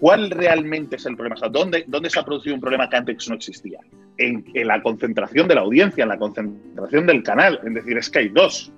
[0.00, 1.36] ¿Cuál realmente es el problema?
[1.50, 3.80] ¿dónde, ¿dónde, se ha producido un problema que antes no existía?
[4.18, 7.60] En, la concentración de la audiencia, en la concentración del canal.
[7.64, 8.72] Es decir, es que hay dos.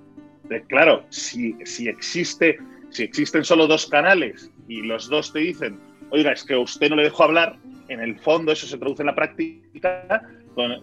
[0.67, 2.57] claro, si, si, existe,
[2.89, 5.79] si existen solo dos canales y los dos te dicen,
[6.11, 7.57] oiga, es que usted no le dejó hablar,
[7.87, 10.23] en el fondo eso se traduce en la práctica,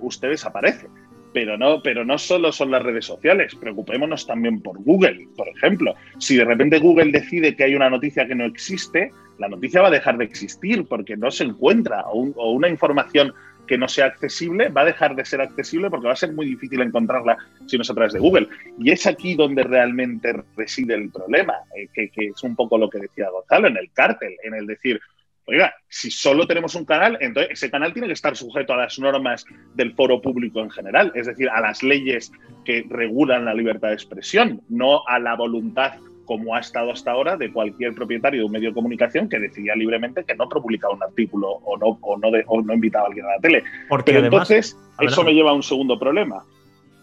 [0.00, 0.88] usted desaparece
[1.37, 5.94] pero no, pero no solo son las redes sociales, preocupémonos también por Google, por ejemplo.
[6.18, 9.88] Si de repente Google decide que hay una noticia que no existe, la noticia va
[9.88, 13.33] a dejar de existir porque no se encuentra o, una información
[13.66, 16.46] que no sea accesible va a dejar de ser accesible porque va a ser muy
[16.46, 18.49] difícil encontrarla si no es a de Google.
[18.79, 22.88] Y es aquí donde realmente reside el problema, eh, que, que, es un poco lo
[22.88, 25.01] que decía Gonzalo, en el cártel, en el decir,
[25.49, 28.99] Oiga, si solo tenemos un canal, entonces ese canal tiene que estar sujeto a las
[28.99, 29.44] normas
[29.75, 32.33] del foro público en general, es decir, a las leyes
[32.64, 35.92] que regulan la libertad de expresión, no a la voluntad
[36.26, 39.74] como ha estado hasta ahora de cualquier propietario de un medio de comunicación que decidía
[39.74, 42.30] libremente que no publicaba un artículo o no, o no,
[42.62, 43.64] no invitaba a alguien a la tele.
[43.88, 46.44] Porque Pero entonces eso me lleva a un segundo problema.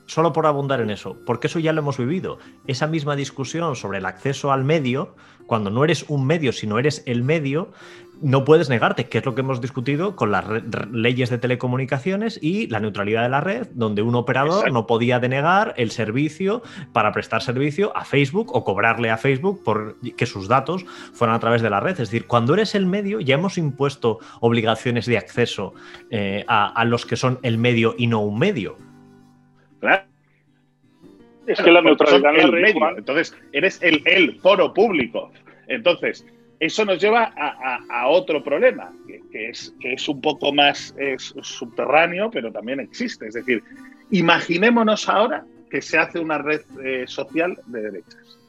[0.06, 2.38] Solo por abundar en eso, porque eso ya lo hemos vivido.
[2.68, 5.16] Esa misma discusión sobre el acceso al medio,
[5.48, 7.72] cuando no eres un medio, sino eres el medio,
[8.22, 10.46] no puedes negarte, que es lo que hemos discutido con las
[10.92, 15.74] leyes de telecomunicaciones y la neutralidad de la red, donde un operador no podía denegar
[15.78, 16.62] el servicio
[16.94, 21.40] para prestar servicio a Facebook o cobrarle a Facebook por que sus datos fueran a
[21.40, 21.92] través de la red.
[21.92, 25.74] Es decir, cuando eres el medio, ya hemos impuesto obligaciones de acceso
[26.10, 28.78] eh, a, los que son el medio y no un medio.
[29.80, 30.04] Claro.
[31.46, 32.98] Es que la neutralidad el medio.
[32.98, 35.30] Entonces, eres el, el foro público.
[35.68, 36.26] Entonces,
[36.66, 38.92] eso nos lleva a, otro problema,
[39.32, 40.96] que, es, que es un poco más
[41.42, 43.28] subterráneo, pero también existe.
[43.28, 43.64] Es decir,
[44.12, 48.40] imaginémonos ahora que se hace una red eh, social de derechas.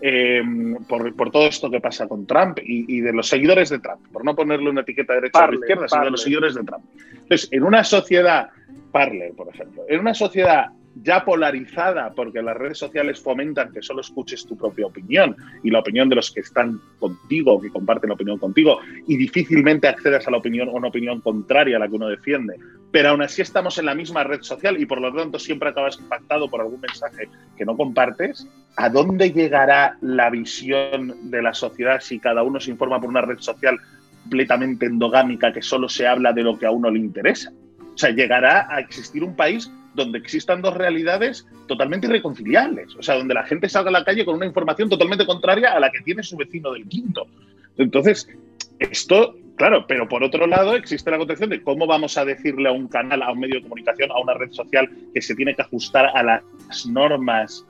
[0.00, 4.24] Em, por, todo esto que pasa con Trump y, de los seguidores de Trump, por
[4.24, 6.84] no ponerle una etiqueta derecha o izquierda, sino de los seguidores de Trump.
[7.12, 8.50] Entonces, en una sociedad,
[8.92, 10.66] Parler, por ejemplo, en una sociedad
[11.02, 15.80] ya polarizada porque las redes sociales fomentan que solo escuches tu propia opinión y la
[15.80, 20.30] opinión de los que están contigo, que comparten la opinión contigo, y difícilmente accedas a
[20.30, 22.58] la opinión o una opinión contraria a la que uno defiende.
[22.90, 25.98] Pero aún así estamos en la misma red social y por lo tanto siempre acabas
[25.98, 28.48] impactado por algún mensaje que no compartes.
[28.76, 33.22] ¿A dónde llegará la visión de la sociedad si cada uno se informa por una
[33.22, 33.78] red social
[34.22, 37.52] completamente endogámica que solo se habla de lo que a uno le interesa?
[37.94, 42.94] O sea, llegará a existir un país donde existan dos realidades totalmente irreconciliables.
[42.94, 45.80] O sea, donde la gente salga a la calle con una información totalmente contraria a
[45.80, 47.26] la que tiene su vecino del quinto.
[47.76, 48.28] Entonces,
[48.78, 52.72] esto, claro, pero por otro lado existe la concepción de cómo vamos a decirle a
[52.72, 55.62] un canal, a un medio de comunicación, a una red social que se tiene que
[55.62, 57.66] ajustar a las normas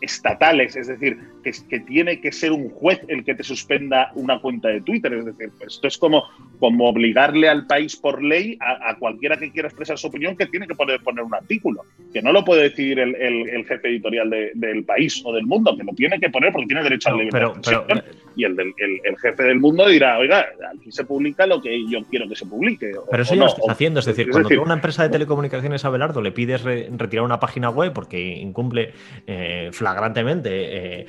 [0.00, 4.40] estatales, es decir, que, que, tiene que ser un juez el que te suspenda una
[4.40, 5.12] cuenta de Twitter.
[5.12, 6.24] Es decir, pues esto es como,
[6.58, 10.66] como obligarle al país por ley a, cualquiera que quiera expresar su opinión que tiene
[10.66, 14.84] que poner, poner un artículo, que no lo puede decidir el, el, jefe editorial del
[14.84, 18.04] país o del mundo, que lo tiene que poner porque tiene derecho a la libertad
[18.34, 22.02] y el, del, el, jefe del mundo dirá, oiga, aquí se publica lo que yo
[22.08, 22.92] quiero que se publique.
[23.10, 26.22] Pero eso ya lo estás haciendo, es decir, cuando una empresa de telecomunicaciones a Belardo
[26.22, 28.92] le pides retirar una página web porque incumple...
[29.26, 31.06] Eh, flagrantemente eh,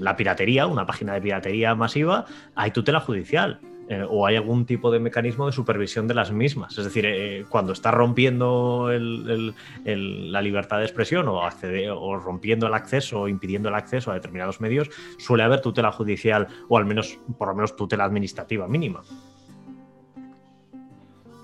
[0.00, 3.60] la piratería, una página de piratería masiva, hay tutela judicial.
[3.88, 6.76] eh, o hay algún tipo de mecanismo de supervisión de las mismas.
[6.76, 13.22] Es decir, eh, cuando está rompiendo la libertad de expresión o, o rompiendo el acceso
[13.22, 17.48] o impidiendo el acceso a determinados medios, suele haber tutela judicial o al menos, por
[17.48, 19.02] lo menos, tutela administrativa mínima.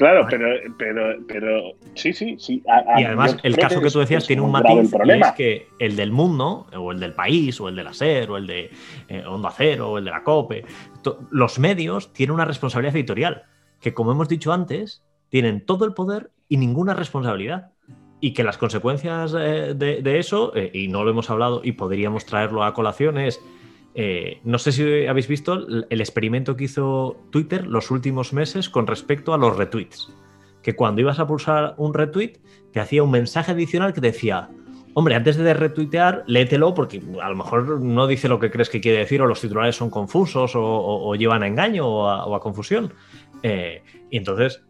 [0.02, 1.62] Claro, pero, pero, pero
[1.94, 2.60] sí, sí, sí.
[2.98, 6.66] y además, el caso que, tú decías tiene un matiz, es que el del mundo,
[6.76, 8.72] o el del país, o el del ASER, o el de
[9.08, 10.64] eh, Onda Cero, o el de la COPE,
[11.30, 13.44] los medios tienen una responsabilidad editorial,
[13.80, 17.70] que como hemos dicho antes, tienen todo el poder y ninguna responsabilidad.
[18.18, 22.26] Y que las consecuencias eh, de, eso, eh, y no lo hemos hablado y podríamos
[22.26, 23.40] traerlo a colación, es
[23.94, 28.86] eh, no sé si habéis visto el experimento que hizo Twitter los últimos meses con
[28.86, 30.12] respecto a los retweets.
[30.62, 32.38] Que cuando ibas a pulsar un retweet,
[32.72, 34.48] te hacía un mensaje adicional que decía,
[34.94, 38.80] hombre, antes de retuitear, léetelo porque a lo mejor no dice lo que crees que
[38.80, 42.94] quiere decir o los titulares son confusos o, llevan a engaño o a, confusión.
[43.42, 44.62] Eh, y entonces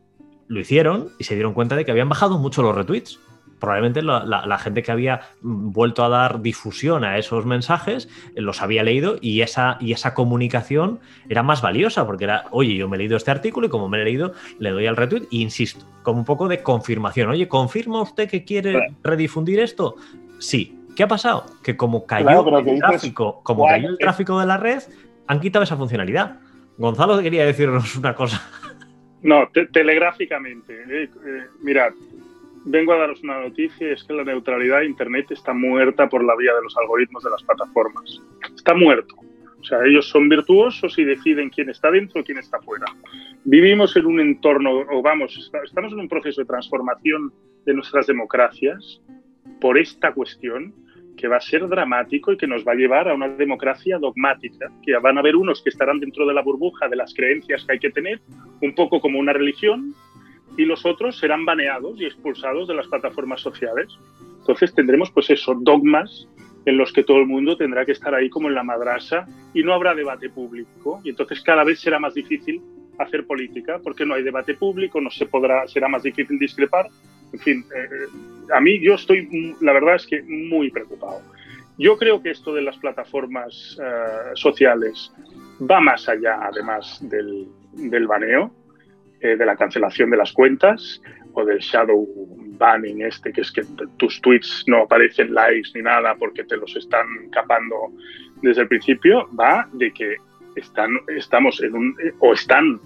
[0.49, 3.20] lo hicieron y se dieron cuenta de que habían bajado mucho los retweets
[3.63, 8.83] probablemente la, gente que había vuelto a dar difusión a esos mensajes eh, los había
[8.83, 10.99] leído y esa, y esa comunicación
[11.29, 14.01] era más valiosa porque era, oye, yo me he leído este artículo y como me
[14.01, 17.31] he leído, le doy al retweet e insisto, como un poco de confirmación.
[17.31, 19.95] Oye, ¿confirma usted que quiere redifundir esto?
[20.41, 20.77] Sí.
[20.97, 21.47] ¿Qué ha pasado?
[21.63, 24.83] Que como cayó el tráfico, como cayó el tráfico de la red,
[25.29, 26.41] han quitado esa funcionalidad.
[26.79, 28.43] Gonzalo quería decirnos una cosa.
[29.23, 30.75] No, telegráficamente.
[30.75, 31.93] Eh, eh, mirad,
[32.65, 36.37] vengo a daros una noticia, es que la neutralidad de Internet está muerta por la
[36.37, 38.21] vía de los algoritmos de las plataformas.
[38.55, 39.17] Está muerto.
[39.61, 42.87] O sea, ellos son virtuosos y deciden quién está dentro y quién está fuera.
[43.45, 47.33] Vivimos en un entorno, o vamos, estamos en un proceso de transformación
[47.65, 49.01] de nuestras democracias
[49.61, 50.75] por esta cuestión
[51.17, 54.73] que va a ser dramático y que nos va a llevar a una democracia dogmática,
[54.85, 57.73] que van a haber unos que estarán dentro de la burbuja de las creencias que
[57.73, 58.21] hay que tener,
[58.61, 59.95] un poco como una religión,
[60.57, 63.89] y los otros serán baneados y expulsados de las plataformas sociales.
[64.39, 66.29] Entonces tendremos pues eso, dogmas
[66.65, 69.63] en los que todo el mundo tendrá que estar ahí como en la madrasa y
[69.63, 72.61] no habrá debate público y entonces cada vez será más difícil
[72.99, 76.87] hacer política porque no hay debate público, no se podrá, será más difícil discrepar.
[77.33, 81.23] En fin, eh, a mí yo estoy, la verdad es que muy preocupado.
[81.79, 85.11] Yo creo que esto de las plataformas eh, sociales
[85.59, 88.53] va más allá, además del, del baneo.
[89.23, 91.01] De la cancelación de las cuentas
[91.35, 92.09] o del shadow
[92.59, 93.62] banning este, que es que
[93.97, 97.93] tus tweets no aparecen likes ni nada porque te los están capando
[98.43, 100.16] desde el principio, va de que
[100.57, 102.81] están, estamos en un, o están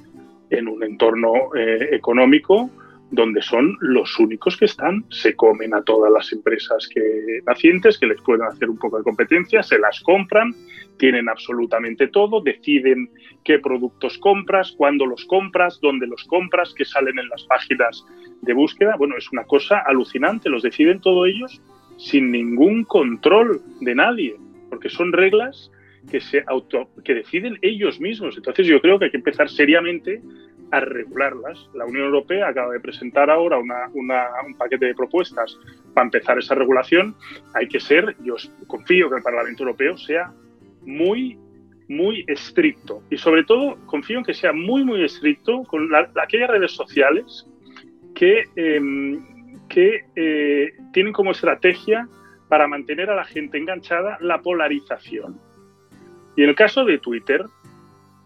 [0.51, 2.70] en un entorno eh, económico
[3.11, 8.07] donde son los únicos que están, se comen a todas las empresas que, nacientes que
[8.07, 10.53] les pueden hacer un poco de competencia, se las compran,
[10.99, 13.11] tienen absolutamente todo, deciden
[13.44, 18.05] qué productos compras, cuándo los compras, dónde los compras, qué salen en las páginas
[18.42, 18.97] de búsqueda.
[18.97, 21.61] Bueno, es una cosa alucinante, los deciden todos ellos
[21.99, 24.36] sin ningún control de nadie,
[24.68, 25.70] porque son reglas
[26.11, 28.36] que se auto que deciden ellos mismos.
[28.36, 30.22] Entonces yo creo que hay que empezar seriamente
[30.70, 31.68] a regularlas.
[31.74, 35.59] La Unión Europea acaba de presentar ahora un paquete de propuestas
[35.94, 37.16] para empezar esa regulación.
[37.55, 38.36] Hay que ser, yo
[38.66, 40.32] confío que el Parlamento Europeo sea
[40.87, 41.39] muy,
[41.89, 46.72] muy estricto y sobre todo confío en que sea muy, muy estricto con aquellas redes
[46.72, 47.47] sociales
[48.14, 49.22] que, em,
[49.68, 52.09] que eh, tienen como estrategia
[52.49, 55.39] para mantener a la gente enganchada la polarización.
[56.37, 57.45] Y en el caso de Twitter,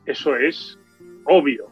[0.04, 0.78] eso es
[1.24, 1.68] obvio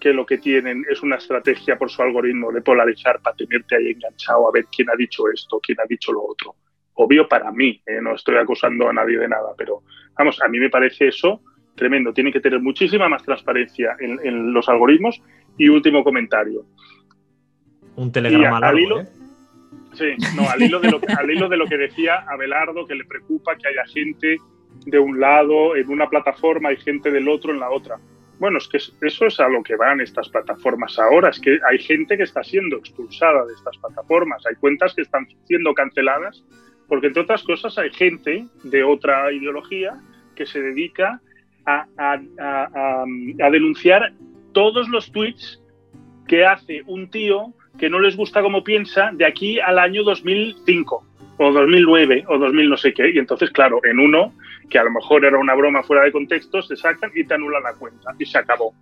[0.00, 3.90] que lo que tienen es una estrategia por su algoritmo de polarizar para tenerte ahí
[3.92, 6.56] enganchado a ver quién ha dicho esto, quién ha dicho lo otro.
[6.94, 8.00] Obvio para mí, ¿eh?
[8.02, 9.84] no estoy acusando a nadie de nada, pero
[10.16, 11.40] vamos, a mí me parece eso
[11.74, 12.12] tremendo.
[12.12, 15.20] Tiene que tener muchísima más transparencia en, los algoritmos.
[15.58, 16.64] Y último comentario.
[17.96, 19.08] Un telegrama largo, hilo, ¿eh?
[19.92, 22.94] Sí, no, al hilo, de lo que, al hilo de lo que decía Abelardo, que
[22.94, 24.38] le preocupa que haya gente
[24.86, 27.98] de un lado en una plataforma y gente del otro en la otra.
[28.38, 31.78] Bueno, es que eso es a lo que van estas plataformas ahora, es que hay
[31.78, 36.42] gente que está siendo expulsada de estas plataformas, hay cuentas que están siendo canceladas,
[36.88, 39.98] porque entre otras cosas hay gente de otra ideología
[40.34, 41.20] que se dedica
[41.64, 44.12] a, a denunciar
[44.52, 45.62] todos los tweets
[46.26, 51.06] que hace un tío que no les gusta cómo piensa de aquí al año 2005
[51.38, 53.10] o 2009 o 2000 no sé qué.
[53.10, 54.32] Y entonces, claro, en uno,
[54.70, 57.62] que a lo mejor era una broma fuera de contexto, se sacan y te anulan
[57.62, 58.74] la cuenta y se acabó.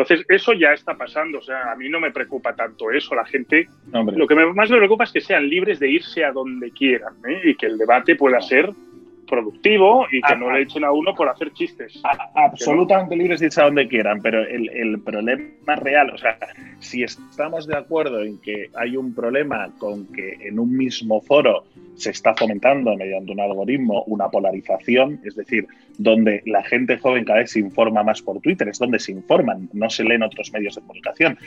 [0.00, 1.38] Entonces, eso ya está pasando.
[1.38, 3.14] O sea, a mí no me preocupa tanto eso.
[3.14, 6.70] La gente, lo que más me preocupa es que sean libres de irse a donde
[6.70, 7.40] quieran ¿eh?
[7.44, 8.70] y que el debate pueda ser
[9.30, 12.02] productivo y que no le echen a uno por hacer chistes.
[12.34, 16.36] absolutamente libres de irse a donde quieran, pero el, el, problema real, o sea,
[16.80, 21.64] si estamos de acuerdo en que hay un problema con que en un mismo foro
[21.94, 25.66] se está fomentando mediante un algoritmo una polarización, es decir,
[25.98, 29.68] donde la gente joven cada vez se informa más por Twitter, es donde se informan,
[29.72, 31.38] no se leen otros medios de comunicación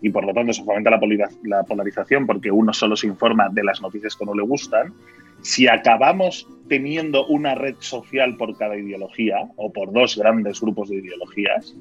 [0.00, 1.00] y por lo tanto se fomenta la,
[1.44, 4.92] la polarización porque uno solo se informa de las noticias que no le gustan.
[5.42, 10.96] Si acabamos teniendo una red social por cada ideología o por dos grandes grupos de
[10.96, 11.74] ideologías,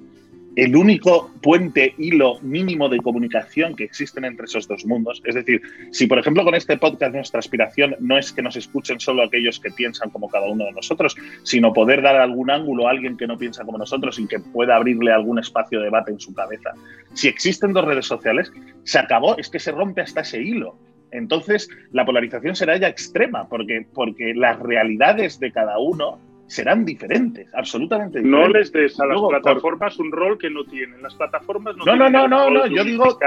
[0.58, 5.22] el único puente, hilo mínimo de comunicación que existen entre esos dos mundos.
[5.24, 8.99] Es decir, si por ejemplo con este podcast nuestra aspiración no es que nos escuchen
[8.99, 12.89] solo aquellos que piensan como cada uno de nosotros, sino poder dar algún ángulo a
[12.89, 16.20] alguien que no piensa como nosotros y que pueda abrirle algún espacio de debate en
[16.20, 16.72] su cabeza.
[17.14, 18.51] Si existen dos redes sociales,
[18.84, 20.76] se acabó, es que se rompe hasta ese hilo.
[21.12, 27.53] Entonces, la polarización será ya extrema, porque, porque las realidades de cada uno serán diferentes,
[27.53, 28.49] absolutamente diferentes.
[28.49, 31.01] No les des a las plataformas un rol que no tienen.
[31.01, 33.18] Las plataformas no, no tienen no, no, no, yo digo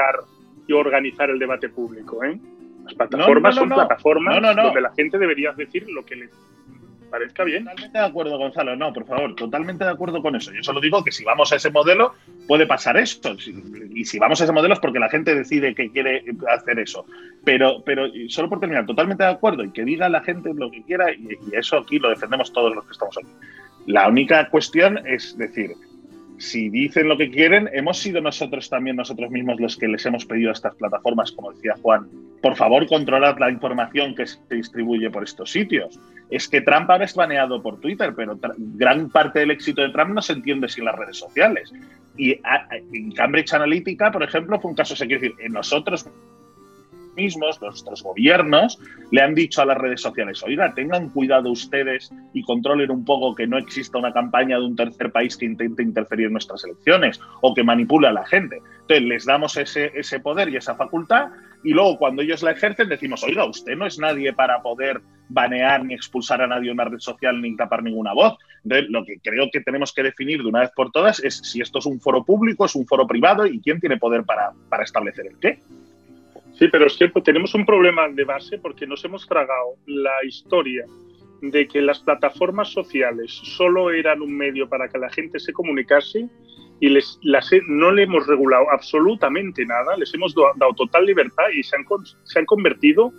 [0.66, 2.38] y organizar el debate público, ¿eh?
[2.84, 6.28] Las plataformas son plataformas donde la gente debería decir lo que le
[7.10, 7.64] parezca bien.
[7.64, 8.76] Totalmente de acuerdo, Gonzalo.
[8.76, 10.52] No, por favor, totalmente de acuerdo con eso.
[10.52, 12.14] Yo solo digo que si vamos a ese modelo,
[12.46, 13.36] puede pasar esto.
[13.94, 17.04] Y si vamos a ese modelo es porque la gente decide que quiere hacer eso.
[17.44, 20.82] Pero, pero solo por terminar, totalmente de acuerdo y que diga la gente lo que
[20.82, 23.28] quiera, y, eso aquí lo defendemos todos los que estamos aquí.
[23.86, 25.72] La única cuestión es decir,
[26.40, 30.24] si dicen lo que quieren, hemos sido nosotros también, nosotros mismos, los que les hemos
[30.24, 32.08] pedido a estas plataformas, como decía Juan,
[32.40, 36.00] por favor, controlad la información que se distribuye por estos sitios.
[36.30, 40.14] Es que Trump ahora es baneado por Twitter, pero gran parte del éxito de Trump
[40.14, 41.72] no se entiende sin las redes sociales.
[42.16, 42.38] Y
[42.92, 46.06] en Cambridge Analytica, por ejemplo, fue un caso, se quiere decir, en nosotros
[47.16, 48.78] mismos, nuestros gobiernos,
[49.10, 53.34] le han dicho a las redes sociales, oiga, tengan cuidado ustedes y controlen un poco
[53.34, 57.20] que no exista una campaña de un tercer país que intente interferir en nuestras elecciones
[57.40, 58.62] o que manipule a la gente.
[58.82, 61.28] Entonces, les damos ese, ese poder y esa facultad
[61.62, 65.84] y luego cuando ellos la ejercen decimos, oiga, usted no es nadie para poder banear
[65.84, 68.38] ni expulsar a nadie de una red social ni tapar ninguna voz.
[68.64, 71.60] Entonces, lo que creo que tenemos que definir de una vez por todas es si
[71.60, 74.84] esto es un foro público, es un foro privado y quién tiene poder para, para
[74.84, 75.60] establecer el qué.
[76.58, 80.84] Sí, pero es que tenemos un problema de base porque nos hemos tragado la historia
[81.40, 86.28] de que las plataformas sociales solo eran un medio para que la gente se comunicase
[86.80, 87.20] y les,
[87.68, 91.84] no le hemos regulado absolutamente nada, les hemos dado total libertad y se han,
[92.24, 93.12] se han convertido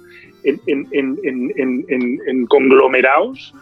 [0.43, 0.59] en,
[0.91, 3.53] en, conglomerados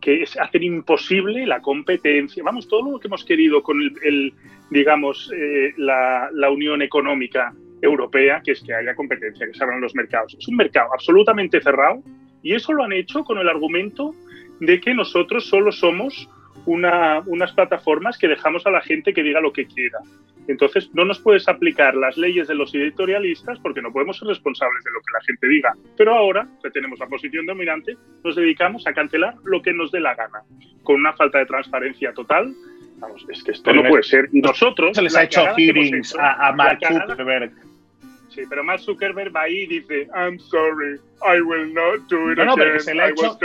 [0.00, 2.42] que hacen imposible la competencia.
[2.42, 4.32] Vamos, todo lo que hemos querido con el,
[4.70, 9.82] digamos, eh, la, la unión económica europea, que es que haya competencia, que se abran
[9.82, 10.34] los mercados.
[10.38, 12.02] Es un mercado absolutamente cerrado
[12.42, 14.14] y eso lo han hecho con el argumento
[14.60, 16.28] de que nosotros solo somos
[16.66, 19.98] una, unas plataformas que dejamos a la gente que diga lo que quiera.
[20.48, 24.82] Entonces, no nos puedes aplicar las leyes de los editorialistas porque no podemos ser responsables
[24.84, 25.74] de lo que la gente diga.
[25.96, 30.00] Pero ahora, que tenemos la posición dominante, nos dedicamos a cancelar lo que nos dé
[30.00, 30.42] la gana,
[30.82, 32.52] con una falta de transparencia total.
[32.96, 34.28] Vamos, es que esto no puede ser.
[34.32, 34.96] Y nosotros.
[34.96, 37.52] Se les ha hecho hearings a, a Mark Zuckerberg
[38.34, 42.38] Sí, pero Mark Zuckerberg va ahí y dice, I'm sorry, I will not do it
[42.38, 43.38] no, no, Pero que se le ha hecho.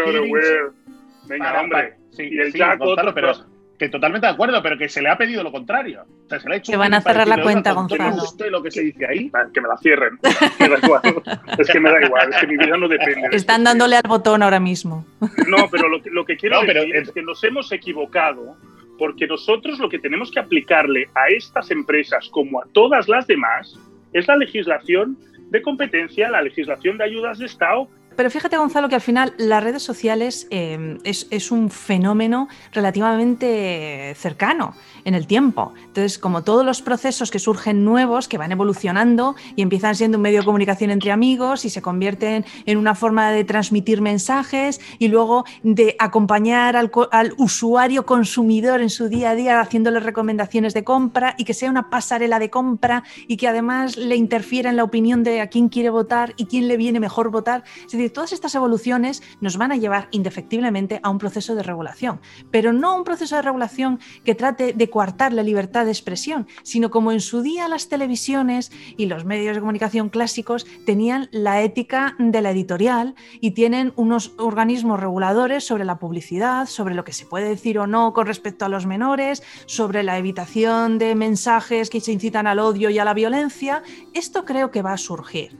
[1.28, 1.97] Venga, hombre.
[2.12, 3.34] Sí, y el sí, Gonzalo, pero
[3.78, 6.03] que totalmente de acuerdo, pero que se le ha pedido lo contrario.
[6.26, 8.24] O sea, se le ha hecho que van a cerrar la cuenta, Gonzalo.
[8.24, 9.32] usted lo que se dice ahí?
[9.53, 10.18] Que me la cierren.
[10.60, 11.01] Me da igual.
[11.60, 13.30] es que me da igual, es que mi vida no depende.
[13.32, 15.05] Están dándole al botón ahora mismo.
[15.47, 18.58] No, pero lo, lo que quiero decir es que nos hemos equivocado
[18.97, 23.78] porque nosotros lo que tenemos que aplicarle a estas empresas como a todas las demás
[24.14, 25.18] es la legislación
[25.49, 27.88] de competencia, la legislación de ayudas de Estado
[28.18, 34.74] pero fíjate, Gonzalo, que al final las redes sociales eh, es, un fenómeno relativamente cercano
[35.05, 35.74] en el tiempo.
[35.86, 40.24] Entonces, como todos los procesos que surgen nuevos, que van evolucionando y empiezan siendo un
[40.24, 45.09] medio de comunicación entre amigos y se convierten en una forma de transmitir mensajes y
[45.09, 50.84] luego de acompañar al, al usuario consumidor en su día a día haciéndole recomendaciones de
[50.84, 54.84] compra y que sea una pasarela de compra y que además le interfiera en la
[54.84, 57.63] opinión de a quién quiere votar y quién le viene mejor votar.
[57.86, 62.20] Es decir, todas estas evoluciones nos van a llevar indefectiblemente a un proceso de regulación,
[62.51, 66.89] pero no un proceso de regulación que trate de coartar la libertad de expresión, sino
[66.89, 72.16] como en su día las televisiones y los medios de comunicación clásicos tenían la ética
[72.20, 77.26] de la editorial y tienen unos organismos reguladores sobre la publicidad, sobre lo que se
[77.26, 82.01] puede decir o no con respecto a los menores, sobre la evitación de mensajes que
[82.01, 83.84] se incitan al odio y a la violencia.
[84.14, 85.58] Esto creo que va a surgir.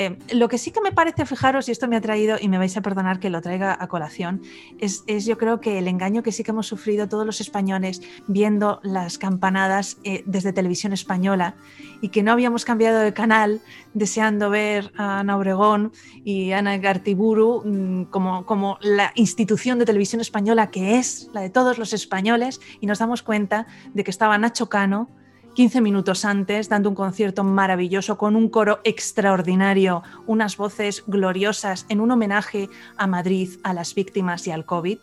[0.00, 2.56] Eh, lo que sí que me parece, fijaros, y esto me ha traído, y me
[2.56, 4.40] vais a perdonar que lo traiga a colación,
[4.78, 8.78] es, yo creo que el engaño que sí que hemos sufrido todos los españoles viendo
[8.84, 11.56] las campanadas eh, desde televisión española
[12.00, 13.60] y que no habíamos cambiado de canal
[13.92, 15.90] deseando ver a Ana Obregón
[16.24, 21.50] y Ana Gartiburu mm, como, como la institución de televisión española que es la de
[21.50, 25.10] todos los españoles y nos damos cuenta de que estaba Nacho Cano
[25.58, 32.00] 15 minutos antes, dando un concierto maravilloso con un coro extraordinario, unas voces gloriosas en
[32.00, 34.98] un homenaje a Madrid, a las víctimas y al COVID,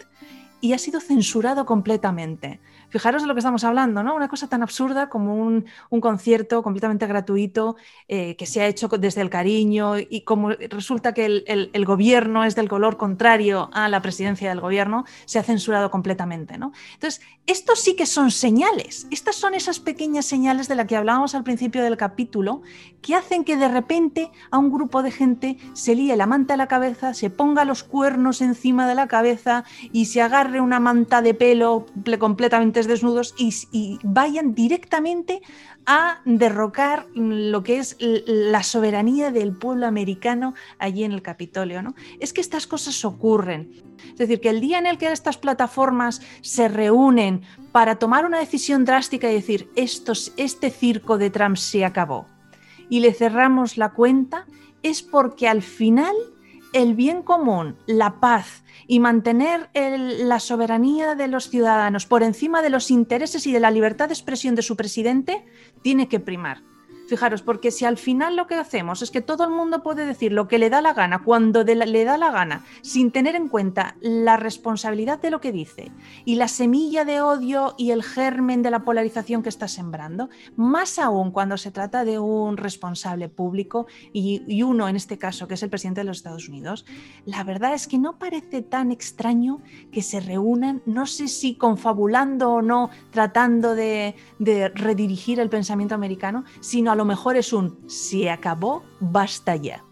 [0.62, 2.62] y ha sido censurado completamente.
[2.96, 4.16] Fijaros de lo que estamos hablando, ¿no?
[4.16, 5.66] Una cosa tan absurda como un,
[6.00, 7.76] concierto completamente gratuito
[8.08, 12.56] eh, que se ha hecho desde el cariño y como resulta que el, gobierno es
[12.56, 16.72] del color contrario a la presidencia del gobierno, se ha censurado completamente, ¿no?
[16.94, 19.08] Entonces, estos sí que son señales.
[19.12, 22.62] Estas son esas pequeñas señales de las que hablábamos al principio del capítulo
[23.02, 26.58] que hacen que de repente a un grupo de gente se líe la manta a
[26.58, 31.22] la cabeza, se ponga los cuernos encima de la cabeza y se agarre una manta
[31.22, 31.86] de pelo
[32.20, 35.42] completamente desnudos y, vayan directamente
[35.86, 41.82] a derrocar lo que es la soberanía del pueblo americano allí en el Capitolio.
[41.82, 41.96] ¿no?
[42.20, 43.72] Es que estas cosas ocurren.
[44.08, 48.40] Es decir, que el día en el que estas plataformas se reúnen para tomar una
[48.40, 52.28] decisión drástica y decir, este circo de Trump se acabó
[52.90, 54.46] y le cerramos la cuenta,
[54.84, 56.16] es porque al final
[56.74, 62.70] el bien común, la paz, y mantener la soberanía de los ciudadanos por encima de
[62.70, 65.46] los intereses y de la libertad de expresión de su presidente
[65.82, 66.62] tiene que primar.
[67.08, 70.32] Fijaros, porque si al final lo que hacemos es que todo el mundo puede decir
[70.32, 73.96] lo que le da la gana, cuando le da la gana, sin tener en cuenta
[74.02, 75.92] la responsabilidad de lo que dice
[76.26, 80.98] y la semilla de odio y el germen de la polarización que está sembrando, más
[80.98, 85.64] aún cuando se trata de un responsable público y, uno en este caso, que es
[85.64, 86.86] el presidente de los Estados Unidos,
[87.26, 92.52] la verdad es que no parece tan extraño que se reúnan, no sé si confabulando
[92.52, 97.78] o no, tratando de, de redirigir el pensamiento americano, sino a lo mejor es un
[97.90, 99.84] se acabó, basta ya.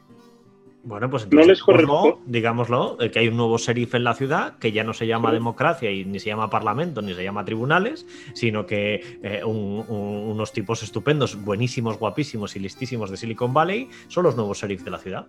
[0.86, 4.86] Bueno, pues entonces, no digámoslo, que hay un nuevo sheriff en la ciudad que ya
[4.86, 9.02] no se llama democracia y ni se llama parlamento ni se llama tribunales, sino que
[9.22, 14.86] eh, unos tipos estupendos, buenísimos, guapísimos y listísimos de Silicon Valley son los nuevos sheriffs
[14.86, 15.28] de la ciudad.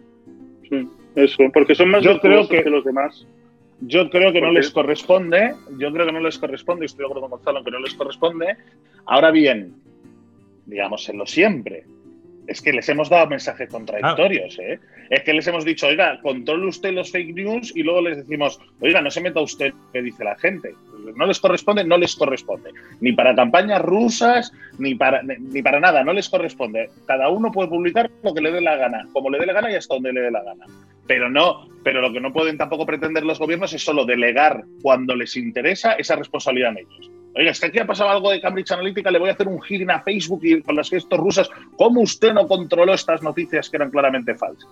[0.68, 3.26] Sí, eso, porque son más yo creo que, los demás.
[3.80, 7.22] Yo creo que no les corresponde, yo creo que no les corresponde, estoy de acuerdo
[7.22, 8.56] con Gonzalo que no les corresponde.
[9.06, 9.74] Ahora bien,
[10.66, 11.84] digamos, en lo siempre.
[12.46, 14.78] Es que les hemos dado mensajes contradictorios, ¿eh?
[15.08, 18.60] Es que les hemos dicho, oiga, controle usted los fake news y luego les decimos,
[18.80, 20.74] oiga, no se meta usted que dice la gente.
[21.16, 22.70] No les corresponde, no les corresponde.
[23.00, 26.90] Ni para campañas rusas, ni para, ni para nada, no les corresponde.
[27.06, 29.70] Cada uno puede publicar lo que le dé la gana, como le dé la gana
[29.70, 30.66] y hasta donde le dé la gana.
[31.06, 35.14] Pero no, pero lo que no pueden tampoco pretender los gobiernos es solo delegar cuando
[35.14, 37.10] les interesa esa responsabilidad en ellos.
[37.36, 39.60] Oiga, es que aquí ha pasado algo de Cambridge Analytica, le voy a hacer un
[39.60, 41.50] hearing a Facebook y con las gestos rusas.
[41.76, 44.70] ¿Cómo usted no controló estas noticias que eran claramente falsas?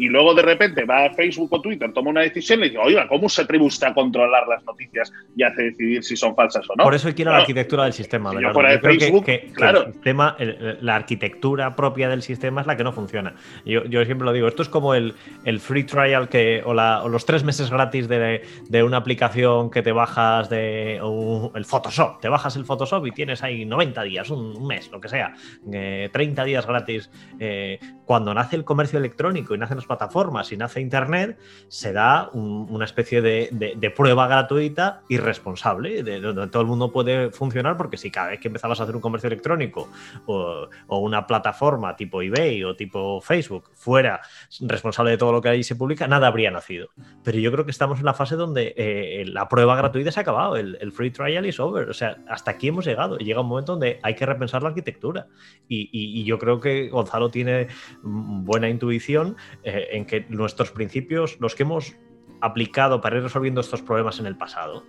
[0.00, 3.06] Y luego de repente va a Facebook o Twitter, toma una decisión y dice, oiga,
[3.06, 6.74] ¿cómo se atribuye usted a controlar las noticias y hace decidir si son falsas o
[6.74, 6.84] no?
[6.84, 8.32] Por eso quiero la arquitectura del sistema.
[8.40, 9.82] yo fuera de Facebook, que, claro.
[9.82, 10.36] el sistema,
[10.80, 13.34] la arquitectura propia del sistema es la que no funciona.
[13.66, 15.12] Yo, yo siempre lo digo, esto es como el,
[15.44, 18.40] el free trial que, o, la, o, los tres meses gratis de,
[18.70, 22.22] de, una aplicación que te bajas de el Photoshop.
[22.22, 25.34] Te bajas el Photoshop y tienes ahí 90 días, un, mes, lo que sea,
[25.70, 27.10] 30 días gratis.
[27.38, 27.78] Eh,
[28.10, 31.38] cuando nace el comercio electrónico y nacen los plataformas y nace Internet,
[31.68, 37.30] se da una especie de, prueba gratuita y responsable, de, donde todo el mundo puede
[37.30, 39.90] funcionar, porque si cada vez que empezabas a hacer un comercio electrónico
[40.26, 44.20] o, una plataforma tipo eBay o tipo Facebook fuera
[44.62, 46.88] responsable de todo lo que ahí se publica, nada habría nacido.
[47.22, 50.22] Pero yo creo que estamos en la fase donde eh, la prueba gratuita se ha
[50.22, 51.88] acabado, el, free trial is over.
[51.88, 53.18] O sea, hasta aquí hemos llegado.
[53.18, 55.28] Llega un momento donde hay que repensar la arquitectura.
[55.68, 57.68] Y, yo creo que Gonzalo tiene
[58.02, 59.36] buena intuición.
[59.62, 61.94] Eh, en que nuestros principios, los que hemos
[62.40, 64.84] aplicado para ir resolviendo estos problemas en el pasado,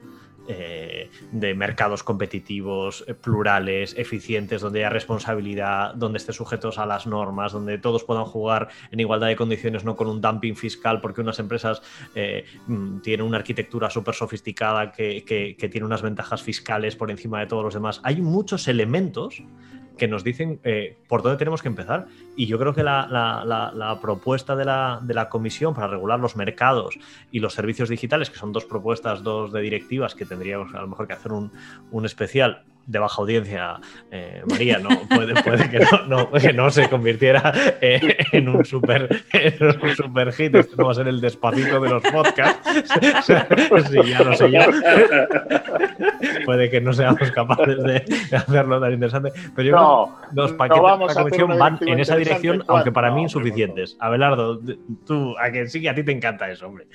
[0.48, 7.06] eh, de mercados competitivos, eh, plurales, eficientes, donde haya responsabilidad, donde estén sujetos a las
[7.06, 11.22] normas, donde todos puedan jugar en igualdad de condiciones, no con un dumping fiscal, porque
[11.22, 11.82] unas empresas
[12.68, 17.48] mm, tienen una arquitectura súper sofisticada que, que tiene unas ventajas fiscales por encima de
[17.48, 18.02] todos los demás.
[18.04, 19.44] Hay muchos elementos
[20.02, 22.08] que nos dicen eh, por dónde tenemos que empezar.
[22.36, 26.98] Y yo creo que la, propuesta de la, de la, Comisión para regular los mercados
[27.32, 30.88] y los servicios digitales, que son dos propuestas, dos de directivas, que tendríamos a lo
[30.88, 31.52] mejor que hacer un,
[31.92, 33.80] un especial, de baja audiencia,
[34.12, 35.34] eh, María, no, puede,
[35.70, 40.56] que, no, que, no, se convirtiera eh, en, un super, en super hit.
[40.56, 42.70] Esto no va a ser el despacito de los podcasts.
[43.90, 44.68] sí, ya lo sé ya.
[46.46, 48.04] puede que no seamos capaces de,
[48.36, 49.32] hacerlo tan interesante.
[49.56, 53.24] Pero yo no, los paquetes de la comisión van en esa dirección, aunque para mí
[53.24, 53.96] insuficientes.
[54.00, 54.60] Abelardo,
[55.06, 56.88] tú, a que sí, a ti te encanta eso, hombre.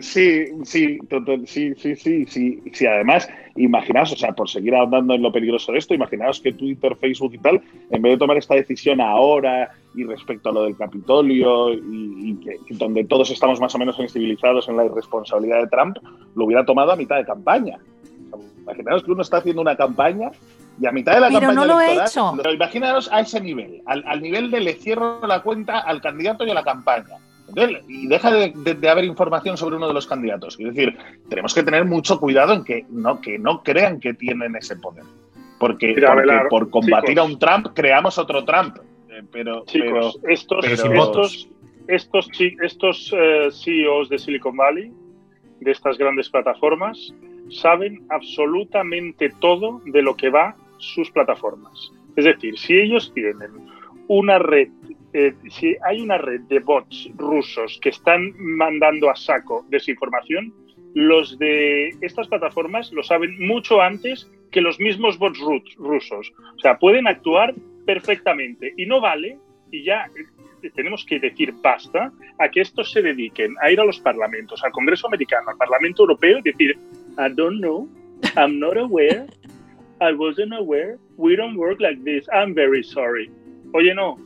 [0.00, 0.98] Sí, sí,
[1.46, 2.86] sí, sí, sí, sí, sí.
[2.86, 6.94] Además, imaginaos, o sea, por seguir ahondando en lo peligroso de esto, imaginaos que Twitter,
[6.96, 10.76] Facebook y tal, en vez de tomar esta decisión ahora y respecto a lo del
[10.76, 15.96] Capitolio y, que, donde todos estamos más o menos sensibilizados en la irresponsabilidad de Trump,
[16.34, 17.78] lo hubiera tomado a mitad de campaña.
[18.60, 20.32] imaginaos que uno está haciendo una campaña
[20.78, 22.52] y a mitad de la Pero campaña no lo he hecho.
[22.52, 26.50] imaginaos a ese nivel, al, al nivel de le cierro la cuenta al candidato y
[26.50, 27.16] a la campaña
[27.88, 30.58] y deja de, haber información sobre uno de los candidatos.
[30.58, 30.96] Es decir,
[31.28, 35.04] tenemos que tener mucho cuidado en que no, que no crean que tienen ese poder.
[35.58, 35.94] Porque,
[36.50, 38.76] por combatir a un Trump creamos otro Trump.
[39.08, 41.48] Eh, pero, chicos, estos, estos,
[41.88, 42.30] estos,
[42.62, 44.92] estos eh, CEOs de Silicon Valley,
[45.60, 47.14] de estas grandes plataformas,
[47.48, 51.90] saben absolutamente todo de lo que va sus plataformas.
[52.16, 53.50] Es decir, si ellos tienen
[54.08, 54.68] una red
[55.18, 60.52] eh, si hay una red de bots rusos que están mandando a saco desinformación,
[60.92, 65.40] los de estas plataformas lo saben mucho antes que los mismos bots
[65.78, 66.30] rusos.
[66.56, 67.54] O sea, pueden actuar
[67.86, 69.38] perfectamente y no vale,
[69.70, 70.04] y ya
[70.62, 74.62] eh, tenemos que decir basta, a que estos se dediquen a ir a los parlamentos,
[74.62, 76.78] al Congreso americano, al Parlamento Europeo y decir,
[77.18, 77.88] I don't know,
[78.36, 79.26] I'm not aware,
[79.98, 83.30] I wasn't aware, we don't work like this, I'm very sorry.
[83.72, 84.18] Oye, no,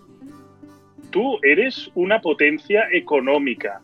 [1.11, 3.81] tú eres una potencia económica.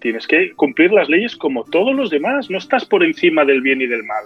[0.00, 2.50] Tienes que cumplir las leyes como todos los demás.
[2.50, 4.24] No estás por encima del bien y del mal.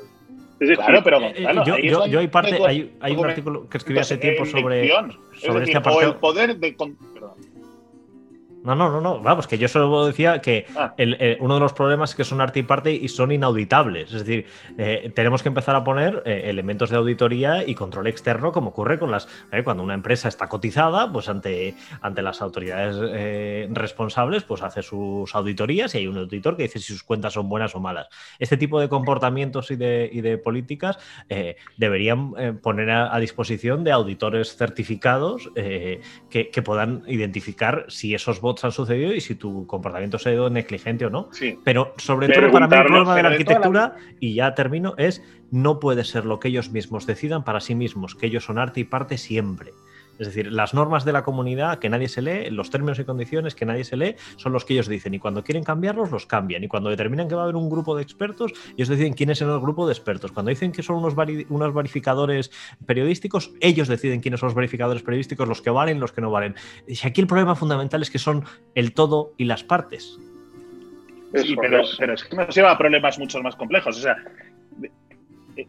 [0.60, 3.98] Es decir, claro, pero eh, yo, yo, hay parte, hay, hay un artículo que escribí
[3.98, 4.88] hace tiempo sobre,
[5.34, 6.10] sobre este apartado.
[6.10, 6.76] O el poder de,
[8.64, 9.20] no, no, no, no.
[9.20, 10.94] Vamos, que yo solo decía que ah.
[10.96, 14.12] eh, uno de los problemas es que son arte y parte y son inauditables.
[14.12, 14.46] Es decir,
[14.78, 19.00] eh, tenemos que empezar a poner eh, elementos de auditoría y control externo, como ocurre
[19.00, 19.26] con las.
[19.64, 25.94] cuando una empresa está cotizada, pues ante, ante las autoridades responsables, pues hace sus auditorías
[25.94, 28.08] y hay un auditor que dice si sus cuentas son buenas o malas.
[28.38, 30.98] Este tipo de comportamientos y de, y de políticas
[31.76, 38.72] deberían poner a, disposición de auditores certificados que, que puedan identificar si esos votos han
[38.72, 41.28] sucedido y si tu comportamiento ha sido negligente o no.
[41.64, 45.80] Pero sobre todo para mí el problema de la arquitectura, y ya termino, es no
[45.80, 48.84] puede ser lo que ellos mismos decidan para sí mismos, que ellos son arte y
[48.84, 49.72] parte siempre.
[50.18, 53.54] Es decir, las normas de la comunidad que nadie se lee, los términos y condiciones
[53.54, 55.14] que nadie se lee, son los que ellos dicen.
[55.14, 56.62] Y cuando quieren cambiarlos, los cambian.
[56.62, 59.40] Y cuando determinan que va a haber un grupo de expertos, ellos deciden quién es
[59.40, 60.32] el grupo de expertos.
[60.32, 61.14] Cuando dicen que son unos,
[61.48, 62.50] unos verificadores
[62.86, 66.54] periodísticos, ellos deciden quiénes son los verificadores periodísticos, los que valen, los que no valen.
[66.86, 68.44] Y aquí el problema fundamental es que son
[68.74, 70.18] el todo y las partes.
[71.34, 73.96] Sí, pero, pero es que nos lleva a problemas mucho más complejos.
[73.98, 74.16] O sea,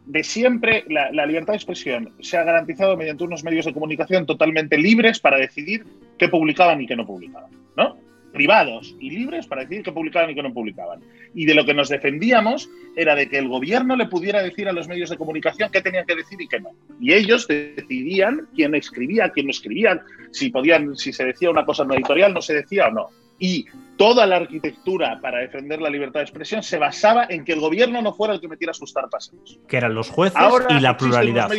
[0.06, 4.78] de siempre la, libertad de expresión se ha garantizado mediante unos medios de comunicación totalmente
[4.78, 5.86] libres para decidir
[6.18, 7.98] qué publicaban y qué no publicaban, ¿no?
[8.32, 11.02] Privados y libres para decidir qué publicaban y qué no publicaban.
[11.36, 14.74] Y de lo que nos defendíamos era de que el gobierno le pudiera decir a
[14.74, 16.72] los medios de comunicación qué tenían que decir y qué no.
[17.00, 21.84] Y ellos decidían quién escribía, quién no escribía, si podían, si se decía una cosa
[21.84, 23.10] no editorial, no se decía o no.
[23.44, 23.66] Y
[23.98, 28.02] toda la arquitectura para defender la libertad de expresión se basaba en que el gobierno
[28.02, 29.34] no fuera el que metiera sus tarpas.
[29.68, 31.50] Que eran los jueces y la pluralidad.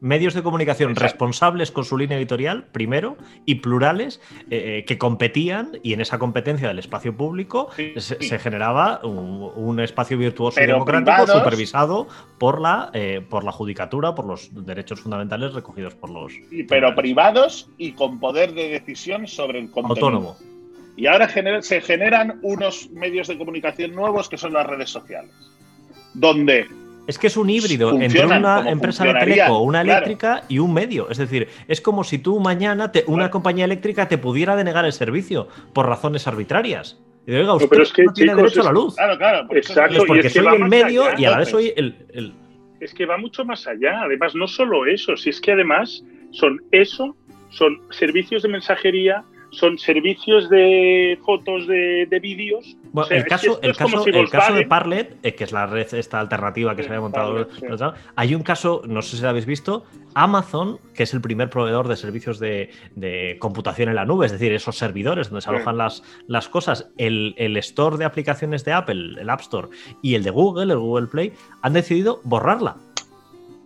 [0.00, 5.78] Medios de, comunicación responsables con su línea editorial, primero, y plurales eh, eh, que competían,
[5.82, 12.06] y en esa competencia del espacio público se, generaba un, espacio virtuoso y democrático supervisado
[12.38, 16.32] por la, eh, por la judicatura, por los derechos fundamentales recogidos por los.
[16.68, 20.06] pero privados y con poder de decisión sobre el contenido.
[20.06, 20.51] Autónomo.
[20.96, 21.28] Y ahora
[21.62, 25.30] se generan unos medios de comunicación nuevos que son las redes sociales,
[26.14, 26.66] donde
[27.06, 31.10] es que es un híbrido entre una empresa de teleco, una eléctrica y un medio.
[31.10, 35.48] Es decir, es como si tú mañana una compañía eléctrica te pudiera denegar el servicio
[35.72, 37.00] por razones arbitrarias.
[37.26, 38.94] Y digo, usted no, es que, tiene derecho a la luz.
[38.96, 39.46] Claro, claro.
[39.50, 40.04] Exacto.
[40.06, 42.34] porque soy el medio y a la vez soy el,
[42.80, 44.02] Es que va mucho más allá.
[44.02, 47.16] Además, no solo eso, si es que además son eso,
[47.50, 52.76] son servicios de mensajería, son servicios de fotos de, vídeos.
[53.10, 56.74] el caso, el caso, el caso de Parlet, eh, que es la red esta alternativa
[56.74, 57.46] que se había montado,
[58.16, 59.84] hay un caso, no sé si lo habéis visto,
[60.14, 62.70] Amazon, que es el primer proveedor de servicios de,
[63.38, 67.34] computación en la nube, es decir, esos servidores donde se alojan las, las cosas, el,
[67.36, 69.68] el store de aplicaciones de Apple, el App Store,
[70.00, 72.76] y el de Google, el Google Play, han decidido borrarla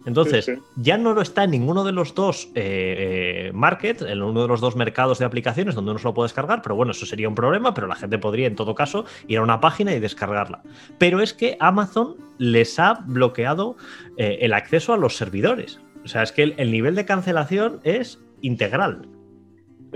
[0.07, 4.43] Entonces, ya no lo está en ninguno de los dos eh, eh, markets, en uno
[4.43, 7.05] de los dos mercados de aplicaciones donde uno se lo puede descargar, pero bueno, eso
[7.07, 10.01] sería un problema, pero la gente podría en todo caso ir a una página y
[10.01, 10.63] descargarla.
[10.99, 13.77] Pero es que Amazon les ha bloqueado
[14.17, 15.81] eh, el acceso a los servidores.
[16.05, 19.09] O sea, es que el, nivel de cancelación es integral.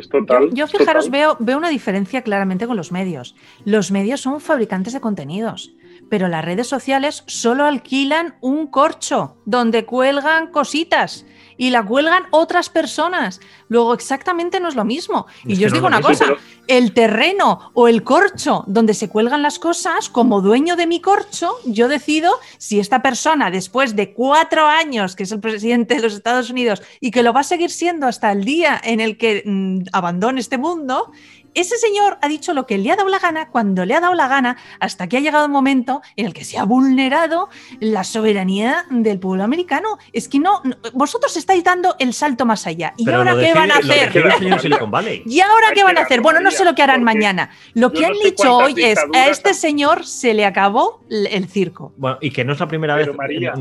[0.00, 0.50] Es total.
[0.52, 3.34] Yo, fijaros, Veo, veo una diferencia claramente con los medios.
[3.64, 5.72] Los medios son fabricantes de contenidos
[6.08, 11.24] pero las redes sociales solo alquilan un corcho donde cuelgan cositas
[11.60, 13.38] y la cuelgan otras personas.
[13.68, 15.26] Luego exactamente no es lo mismo.
[15.44, 16.24] Y yo os digo una cosa,
[16.66, 21.52] el terreno o el corcho donde se cuelgan las cosas, como dueño de mi corcho,
[21.66, 26.14] yo decido si esta persona después de cuatro años, que es el presidente de los
[26.14, 29.42] Estados Unidos y que lo va a seguir siendo hasta el día en el que
[29.44, 31.12] mm, abandone este mundo,
[31.54, 34.14] ese señor ha dicho lo que le ha dado la gana cuando le ha dado
[34.14, 37.48] la gana hasta que ha llegado el momento en el que se ha vulnerado
[37.80, 39.98] la soberanía del pueblo americano.
[40.12, 42.94] Es que no, vosotros estáis dando el salto más allá.
[42.96, 44.12] ¿Y ahora qué van a hacer?
[45.26, 46.20] ¿Y ahora qué van a hacer?
[46.20, 47.50] Bueno, no sé lo que harán mañana.
[47.74, 51.92] Lo que han dicho hoy es, a este señor se le acabó el circo.
[51.96, 53.08] Bueno, y que no es la primera vez,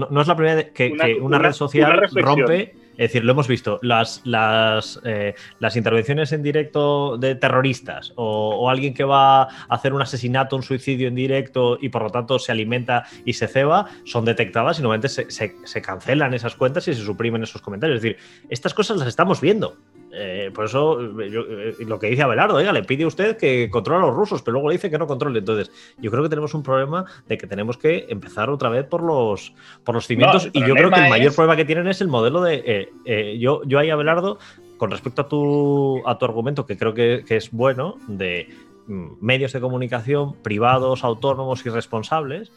[0.10, 3.80] no, es la primera vez que una, red social rompe es decir, lo hemos visto,
[3.82, 9.94] las, las, eh, las intervenciones en directo de terroristas o, alguien que va a hacer
[9.94, 13.88] un asesinato, un suicidio en directo y por lo tanto se alimenta y se ceba,
[14.04, 17.96] son detectadas y normalmente se, se cancelan esas cuentas y se suprimen esos comentarios.
[17.96, 18.18] Es decir,
[18.50, 19.78] estas cosas las estamos viendo.
[20.12, 24.08] Eh, por eso, eh, lo que dice Abelardo, oiga, le pide usted que controle a
[24.08, 25.40] los rusos, pero luego le dice que no controle.
[25.40, 29.04] Entonces, yo creo que tenemos un problema de que tenemos que empezar otra vez por
[29.04, 29.54] los,
[29.84, 30.50] por los cimientos.
[30.52, 32.90] y yo creo que el mayor problema que tienen es el modelo de.
[33.06, 34.40] Eh, yo, yo ahí, Abelardo,
[34.78, 38.50] con respecto a tu, a tu argumento, que creo que, que es bueno, de
[38.88, 42.52] mm, medios de comunicación privados, autónomos y responsables,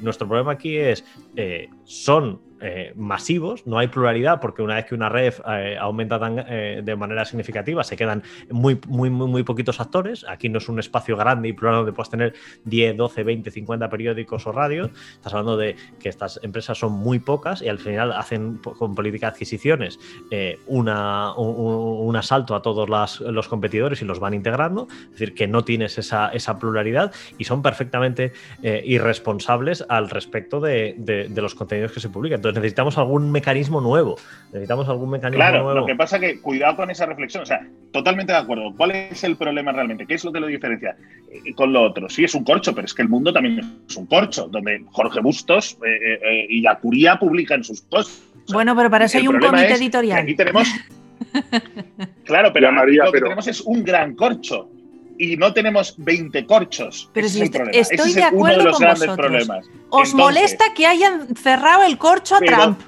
[0.00, 1.04] nuestro problema aquí es,
[1.84, 6.82] son eh, masivos, no hay pluralidad porque una vez que una red eh, aumenta eh,
[6.84, 10.24] de manera significativa se quedan muy, muy, muy, muy poquitos actores.
[10.28, 12.34] Aquí no es un espacio grande y plural donde puedes tener
[12.64, 14.90] 10, 12, 20, 50 periódicos o radios.
[15.12, 19.26] Estás hablando de que estas empresas son muy pocas y al final hacen con política
[19.26, 19.98] de adquisiciones
[20.66, 22.88] una, un, asalto a todos
[23.20, 24.88] los competidores y los van integrando.
[24.90, 28.32] Es decir, que no tienes esa, esa pluralidad y son perfectamente
[28.62, 34.16] irresponsables al respecto de, los contenidos que se publican necesitamos algún mecanismo nuevo.
[34.52, 35.80] Necesitamos algún mecanismo claro, nuevo.
[35.80, 37.42] Lo que pasa que cuidado con esa reflexión.
[37.42, 38.72] O sea, totalmente de acuerdo.
[38.76, 40.06] ¿Cuál es el problema realmente?
[40.06, 40.96] ¿Qué es lo que lo diferencia
[41.30, 42.08] eh, con lo otro?
[42.08, 45.20] Sí, es un corcho, pero es que el mundo también es un corcho, donde Jorge
[45.20, 48.22] Bustos eh, eh, y Acuría publican sus cosas.
[48.50, 50.20] Bueno, pero para eso hay un comité editorial.
[50.20, 50.68] Aquí tenemos.
[52.24, 54.70] claro, pero lo que tenemos es un gran corcho
[55.18, 57.10] y no tenemos 20 corchos.
[57.12, 57.42] Pero si
[57.72, 59.48] estoy de acuerdo con vosotros.
[59.90, 62.78] ¿Os molesta que hayan cerrado el corcho a Trump?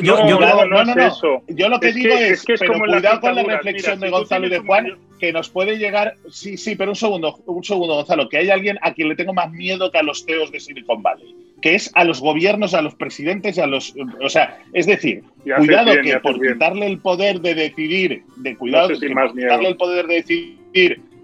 [0.00, 4.58] yo, lo que digo es, que pero cuidado con la reflexión de Gonzalo y de
[4.58, 6.16] Juan, que nos puede llegar.
[6.30, 9.32] Sí, sí, pero un segundo, un segundo, Gonzalo, que hay alguien a quien le tengo
[9.32, 12.82] más miedo que a los CEOs de Silicon Valley, que es a los gobiernos, a
[12.82, 13.94] los presidentes, a los.
[14.20, 15.22] O sea, es decir,
[15.56, 20.06] cuidado que por quitarle el poder de decidir, de cuidado, que por quitarle el poder
[20.08, 20.57] de decidir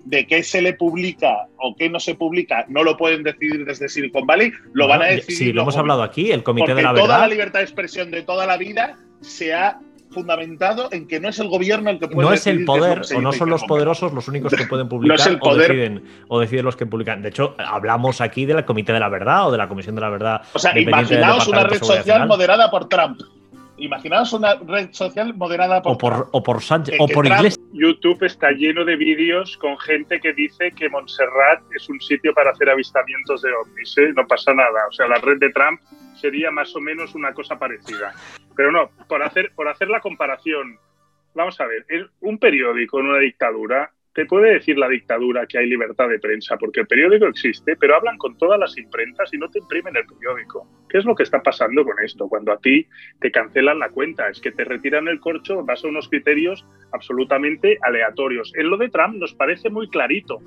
[0.04, 3.88] de qué se le publica o qué no se publica, no lo pueden decidir desde
[3.88, 5.38] Silicon Valley, lo van a decidir.
[5.38, 7.06] Sí, lo hemos hablado aquí, el Comité de la Verdad.
[7.06, 9.80] Toda la libertad de expresión de toda la vida se ha
[10.10, 13.20] fundamentado en que no es el gobierno el que puede No es el poder, o
[13.20, 15.70] no son los poderosos los únicos que pueden publicar no es el poder.
[15.70, 17.20] O, deciden, o deciden los que publican.
[17.20, 20.10] De hecho, hablamos aquí del Comité de la Verdad o de la Comisión de la
[20.10, 20.42] Verdad.
[20.52, 23.20] O sea, imaginaos una red social moderada por Trump.
[23.76, 27.63] Imaginaos una red social moderada por, o por, o por Sánchez o por Iglesias.
[27.74, 32.52] YouTube está lleno de vídeos con gente que dice que Montserrat es un sitio para
[32.52, 33.98] hacer avistamientos de ovnis.
[33.98, 34.12] ¿eh?
[34.14, 34.86] No pasa nada.
[34.88, 35.80] O sea, la red de Trump
[36.14, 38.14] sería más o menos una cosa parecida.
[38.54, 40.78] Pero no, por hacer, por hacer la comparación,
[41.34, 41.84] vamos a ver,
[42.20, 46.56] un periódico en una dictadura te puede decir la dictadura que hay libertad de prensa,
[46.56, 50.06] porque el periódico existe, pero hablan con todas las imprentas y no te imprimen el
[50.06, 50.68] periódico.
[50.88, 52.28] ¿Qué es lo que está pasando con esto?
[52.28, 52.86] Cuando a ti
[53.20, 57.78] te cancelan la cuenta, es que te retiran el corcho vas a unos criterios absolutamente
[57.82, 58.52] aleatorios.
[58.54, 60.40] En lo de Trump nos parece muy clarito,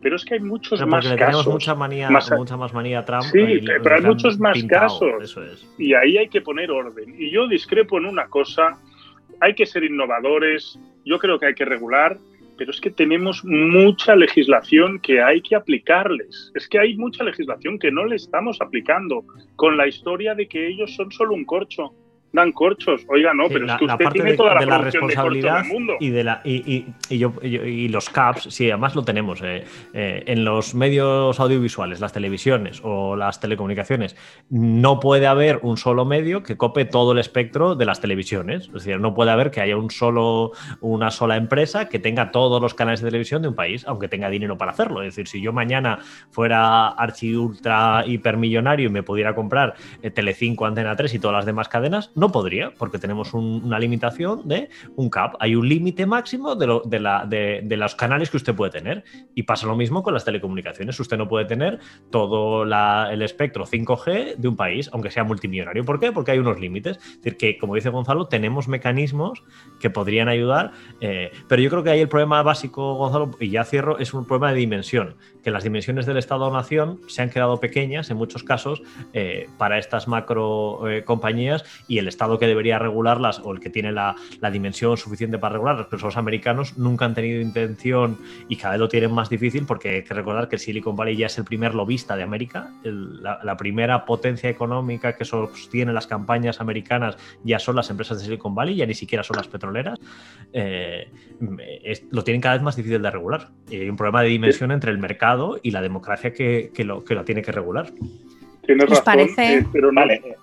[0.00, 1.18] pero es que hay muchos más casos.
[1.18, 3.24] Tenemos mucha, manía, mucha más manía a Trump.
[3.24, 5.68] Sí, pero hay muchos más casos.
[5.76, 7.14] Y ahí hay que poner orden.
[7.18, 8.78] Y yo discrepo en una cosa,
[9.40, 12.16] hay que ser innovadores, yo creo que hay que regular,
[12.60, 16.52] pero es que tenemos mucha legislación que hay que aplicarles.
[16.54, 19.24] Es que hay mucha legislación que no le estamos aplicando,
[19.56, 21.94] con la historia de que ellos son solo un corcho.
[22.32, 23.02] Dan corchos.
[23.08, 25.64] Oiga, no, pero es que usted tiene toda la, responsabilidad
[25.98, 30.44] y de la y, yo, y, los caps, sí, además lo tenemos eh, eh, en
[30.44, 34.16] los medios audiovisuales, las televisiones o las telecomunicaciones.
[34.48, 38.66] No puede haber un solo medio que cope todo el espectro de las televisiones.
[38.66, 42.62] Es decir, no puede haber que haya un solo una sola empresa que tenga todos
[42.62, 45.02] los canales de televisión de un país, aunque tenga dinero para hacerlo.
[45.02, 45.98] Es decir, si yo mañana
[46.30, 51.46] fuera archi ultra hipermillonario y me pudiera comprar eh, Telecinco, Antena 3 y todas las
[51.46, 55.34] demás cadenas no podría, porque tenemos una limitación de un cap.
[55.40, 59.04] Hay un límite máximo de, de, los canales que usted puede tener.
[59.34, 61.00] Y pasa lo mismo con las telecomunicaciones.
[61.00, 65.84] Usted no puede tener todo el espectro 5G de un país, aunque sea multimillonario.
[65.84, 66.12] ¿Por qué?
[66.12, 66.98] Porque hay unos límites.
[66.98, 69.42] Es decir, que, como dice Gonzalo, tenemos mecanismos
[69.80, 70.72] que podrían ayudar.
[71.00, 74.26] Eh, pero yo creo que ahí el problema básico, Gonzalo, y ya cierro, es un
[74.26, 75.16] problema de dimensión.
[75.42, 78.82] Que las dimensiones del Estado-Nación se han quedado pequeñas en muchos casos
[79.12, 81.04] eh, para estas macro eh,
[81.88, 84.16] y el Estado que debería regularlas o el que tiene la,
[84.52, 88.18] dimensión suficiente para regularlas, pero los americanos nunca han tenido intención
[88.48, 91.16] y cada vez lo tienen más difícil porque hay que recordar que el Silicon Valley
[91.16, 96.60] ya es el primer lobista de América, la, primera potencia económica que sostiene las campañas
[96.60, 99.98] americanas ya son las empresas de Silicon Valley, ya ni siquiera son las petroleras,
[100.52, 101.10] eh,
[102.10, 103.50] lo tienen cada vez más difícil de regular.
[103.68, 105.29] Y hay un problema de dimensión entre el mercado
[105.62, 107.90] y la democracia que, lo, que lo tiene que regular.
[108.66, 109.58] Tienes razón, parece?
[109.58, 110.36] Eh, pero no, vale.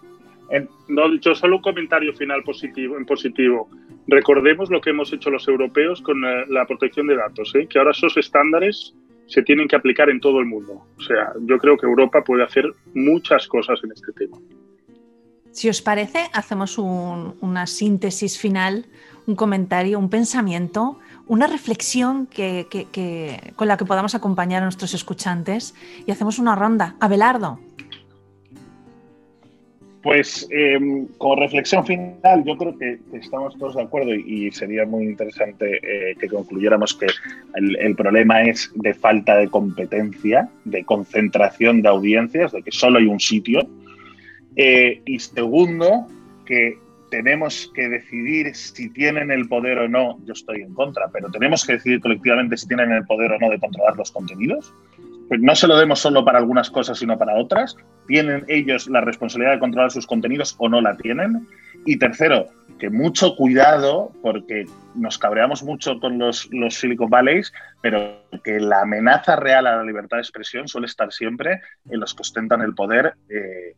[0.88, 3.70] no, yo solo un comentario final positivo, en positivo.
[4.08, 7.68] Recordemos lo que hemos hecho los europeos con eh, la protección de datos, ¿eh?
[7.68, 8.94] que ahora esos estándares
[9.28, 10.86] se tienen que aplicar en todo el mundo.
[10.98, 14.38] O sea, yo creo que Europa puede hacer muchas cosas en este tema.
[15.52, 18.86] Si os parece, hacemos una síntesis final,
[19.26, 22.68] un comentario, un pensamiento, una reflexión que,
[23.56, 25.76] con la que podamos acompañar a nuestros escuchantes
[26.06, 26.96] y hacemos una ronda.
[27.00, 27.60] Abelardo,
[30.08, 35.04] pues em, como reflexión final, yo creo que, estamos todos de acuerdo y, sería muy
[35.04, 37.08] interesante eh, que concluyéramos que
[37.56, 43.08] el, problema es de falta de competencia, de concentración de audiencias, de que solo hay
[43.08, 43.68] un sitio.
[44.56, 46.08] Eh, y segundo,
[46.46, 46.78] que
[47.10, 51.66] tenemos que decidir si tienen el poder o no, yo estoy en contra, pero tenemos
[51.66, 54.74] que decidir colectivamente si tienen el poder o no de controlar los contenidos
[55.28, 57.76] pues no se lo demos solo para algunas cosas, sino para otras.
[58.08, 61.47] ¿Tienen ellos la responsabilidad de controlar sus contenidos o no la tienen?
[61.86, 62.48] Y tercero,
[62.78, 64.66] que mucho cuidado, porque
[64.96, 70.18] nos cabreamos mucho con los, Silicon Valleys, pero que la amenaza real a la libertad
[70.18, 73.76] de expresión suele estar siempre en los que ostentan el poder, eh,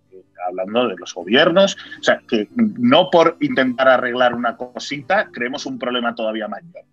[0.47, 1.78] hablando de los gobiernos.
[2.00, 6.84] O sea, que no por intentar arreglar una cosita creemos un problema todavía mayor.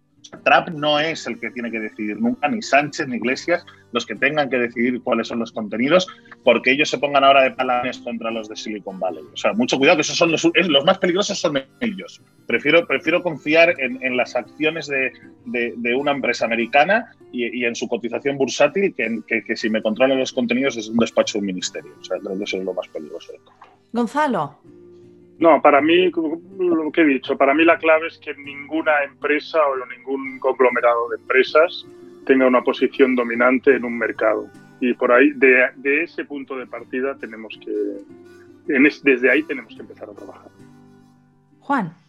[0.45, 4.15] Trump no es el que tiene que decidir nunca, ni Sánchez ni Iglesias, los que
[4.15, 6.07] tengan que decidir cuáles son los contenidos,
[6.45, 9.25] porque ellos se pongan ahora de palanes contra los de Silicon Valley.
[9.33, 10.45] O sea, mucho cuidado, que esos son los,
[10.85, 12.21] más peligrosos son ellos.
[12.47, 15.13] Prefiero, prefiero confiar en, las acciones de,
[15.97, 20.77] una empresa americana y, en su cotización bursátil que, que, si me controlan los contenidos
[20.77, 21.93] es un despacho de un ministerio.
[22.01, 23.33] O sea, creo que eso es lo más peligroso.
[23.93, 24.59] Gonzalo.
[25.39, 29.59] No, para mí, lo que he dicho, para mí la clave es que ninguna empresa
[29.67, 31.87] o ningún conglomerado de empresas
[32.25, 34.49] tenga una posición dominante en un mercado.
[34.81, 37.73] Y por ahí, de, ese punto de partida, tenemos que,
[39.03, 40.51] desde ahí tenemos que empezar a trabajar.
[41.61, 42.06] Juan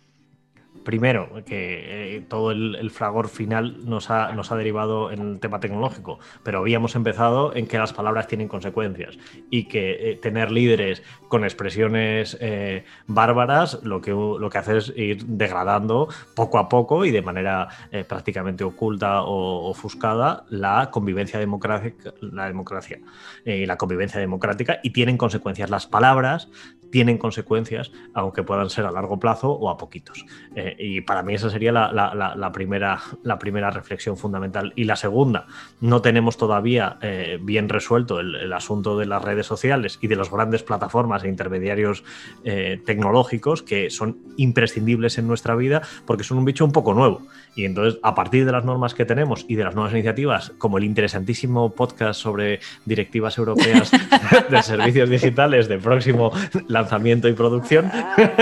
[0.88, 5.60] primero, que eh, todo el, fragor final nos ha, nos ha derivado en el tema
[5.60, 9.18] tecnológico, pero habíamos empezado en que las palabras tienen consecuencias
[9.50, 14.94] y que eh, tener líderes con expresiones eh, bárbaras lo que, lo que hace es
[14.96, 16.08] ir degradando
[16.38, 17.68] poco a poco y de manera
[18.08, 23.00] prácticamente oculta o ofuscada la convivencia democrática, la democracia
[23.44, 25.70] y la convivencia democrática y tienen consecuencias.
[25.70, 26.48] Las palabras
[26.92, 30.26] tienen consecuencias, aunque puedan ser a largo plazo o a poquitos.
[30.56, 34.74] Eh, y para mí esa sería la, primera, la primera reflexión fundamental.
[34.76, 35.48] Y la segunda,
[35.82, 40.32] no tenemos todavía eh, bien resuelto el, asunto de las redes sociales y de las
[40.32, 42.04] grandes plataformas e intermediarios
[42.44, 47.22] eh, tecnológicos que son imprescindibles en nuestra vida porque son un bicho un poco nuevo.
[47.56, 50.78] Y entonces, a partir de las normas que tenemos y de las nuevas iniciativas, como
[50.78, 53.92] el interesantísimo podcast sobre directivas europeas
[54.50, 56.32] de servicios digitales de próximo
[56.68, 57.92] lanzamiento y producción,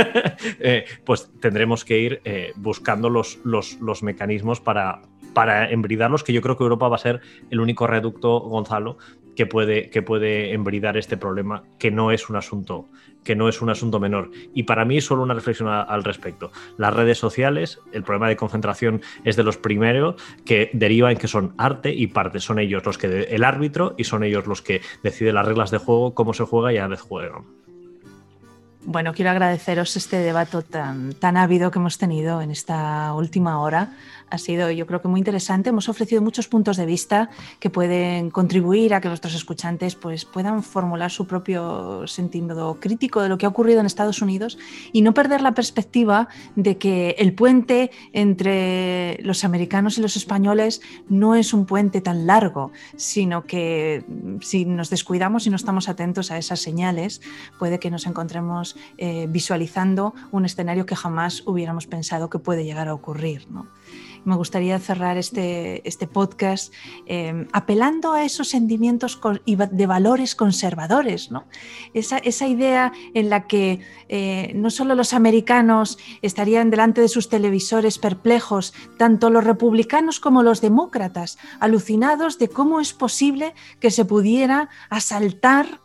[0.60, 5.02] eh, pues tendremos que ir eh, buscando los, los, mecanismos para,
[5.34, 8.98] para embridarlos, que yo creo que Europa va a ser el único reducto, Gonzalo,
[9.36, 12.90] que puede, que puede embridar este problema, que no es un asunto
[13.24, 14.30] que no es un asunto menor.
[14.54, 16.52] Y para mí, solo una reflexión al respecto.
[16.78, 20.16] Las redes sociales, el problema de concentración es de los primeros
[20.46, 22.40] que deriva en que son arte y parte.
[22.40, 25.80] Son ellos los que el árbitro y son ellos los que deciden las reglas de
[25.80, 27.65] juego, cómo se juega y a veces juegan.
[28.88, 33.90] Bueno, quiero agradeceros este debate tan, tan ávido que hemos tenido en esta última hora
[34.30, 35.70] ha sido yo creo que muy interesante.
[35.70, 40.64] Hemos ofrecido muchos puntos de vista que pueden contribuir a que nuestros escuchantes pues, puedan
[40.64, 44.58] formular su propio sentido crítico de lo que ha ocurrido en Estados Unidos
[44.92, 50.82] y no perder la perspectiva de que el puente entre los americanos y los españoles
[51.08, 55.90] no es un puente tan largo, sino que mm, si nos descuidamos y no estamos
[55.90, 57.22] atentos a esas señales,
[57.60, 62.88] puede que nos encontremos eh, visualizando un escenario que jamás hubiéramos pensado que puede llegar
[62.88, 63.48] a ocurrir.
[63.50, 63.68] ¿no?
[64.26, 66.74] Me gustaría cerrar este, este podcast
[67.06, 71.46] em, apelando a esos sentimientos de valores conservadores, ¿no?
[71.94, 73.80] esa, esa idea en la que
[74.10, 80.44] eh, no solo los americanos estarían delante de sus televisores perplejos, tanto los republicanos como
[80.44, 85.82] los demócratas, alucinados de cómo es posible que se pudiera asaltar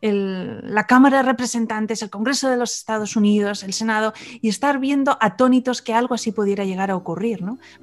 [0.00, 5.16] la Cámara de Representantes, el Congreso de los Estados Unidos, el Senado, y estar viendo
[5.20, 7.03] atónitos que algo así pudiera llegar a ocurrir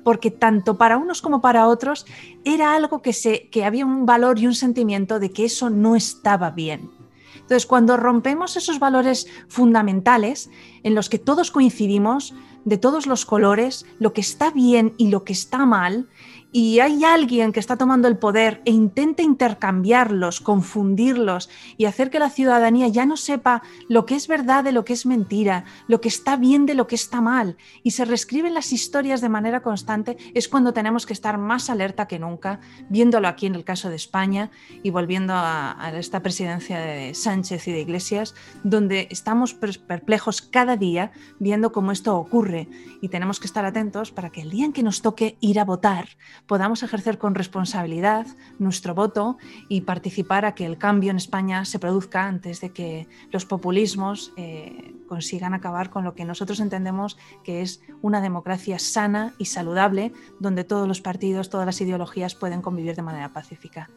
[0.04, 2.06] porque tanto para unos como para otros
[2.44, 5.96] era algo que, se, que había un valor y un sentimiento de que eso no
[5.96, 6.90] estaba bien.
[7.36, 10.50] Entonces, cuando rompemos esos valores fundamentales
[10.84, 12.34] en los que todos coincidimos,
[12.66, 16.08] de todos los colores, lo que está bien y lo que está mal,
[16.52, 22.20] y hay alguien que está tomando el poder e intenta intercambiarlos, confundirlos y hacer que
[22.20, 26.02] la ciudadanía ya no sepa lo que es verdad de lo que es mentira, lo
[26.02, 29.62] que está bien de lo que está mal, y se reescriben las historias de manera
[29.62, 33.90] constante, es cuando tenemos que estar más alerta que nunca, viéndolo aquí en el caso
[33.90, 34.52] de España
[34.84, 41.12] y volviendo a, esta presidencia de Sánchez y de Iglesias, donde estamos perplejos cada día
[41.40, 42.68] viendo cómo esto ocurre.
[43.02, 45.66] Y tenemos que estar atentos para que el día en que nos toque ir a
[45.66, 46.10] votar,
[46.48, 48.28] podamos ejercer con responsabilidad
[48.60, 49.38] nuestro voto
[49.70, 54.34] y participar a que el cambio en España se produzca antes de que los populismos
[54.38, 60.14] eh, consigan acabar con lo que nosotros entendemos que es una democracia sana y saludable,
[60.40, 63.90] donde todos los partidos, todas las ideologías pueden convivir de manera pacífica.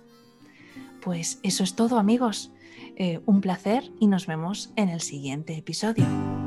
[1.02, 2.52] Pues eso es todo amigos.
[2.96, 6.43] Eh, un placer y nos vemos en el siguiente episodio.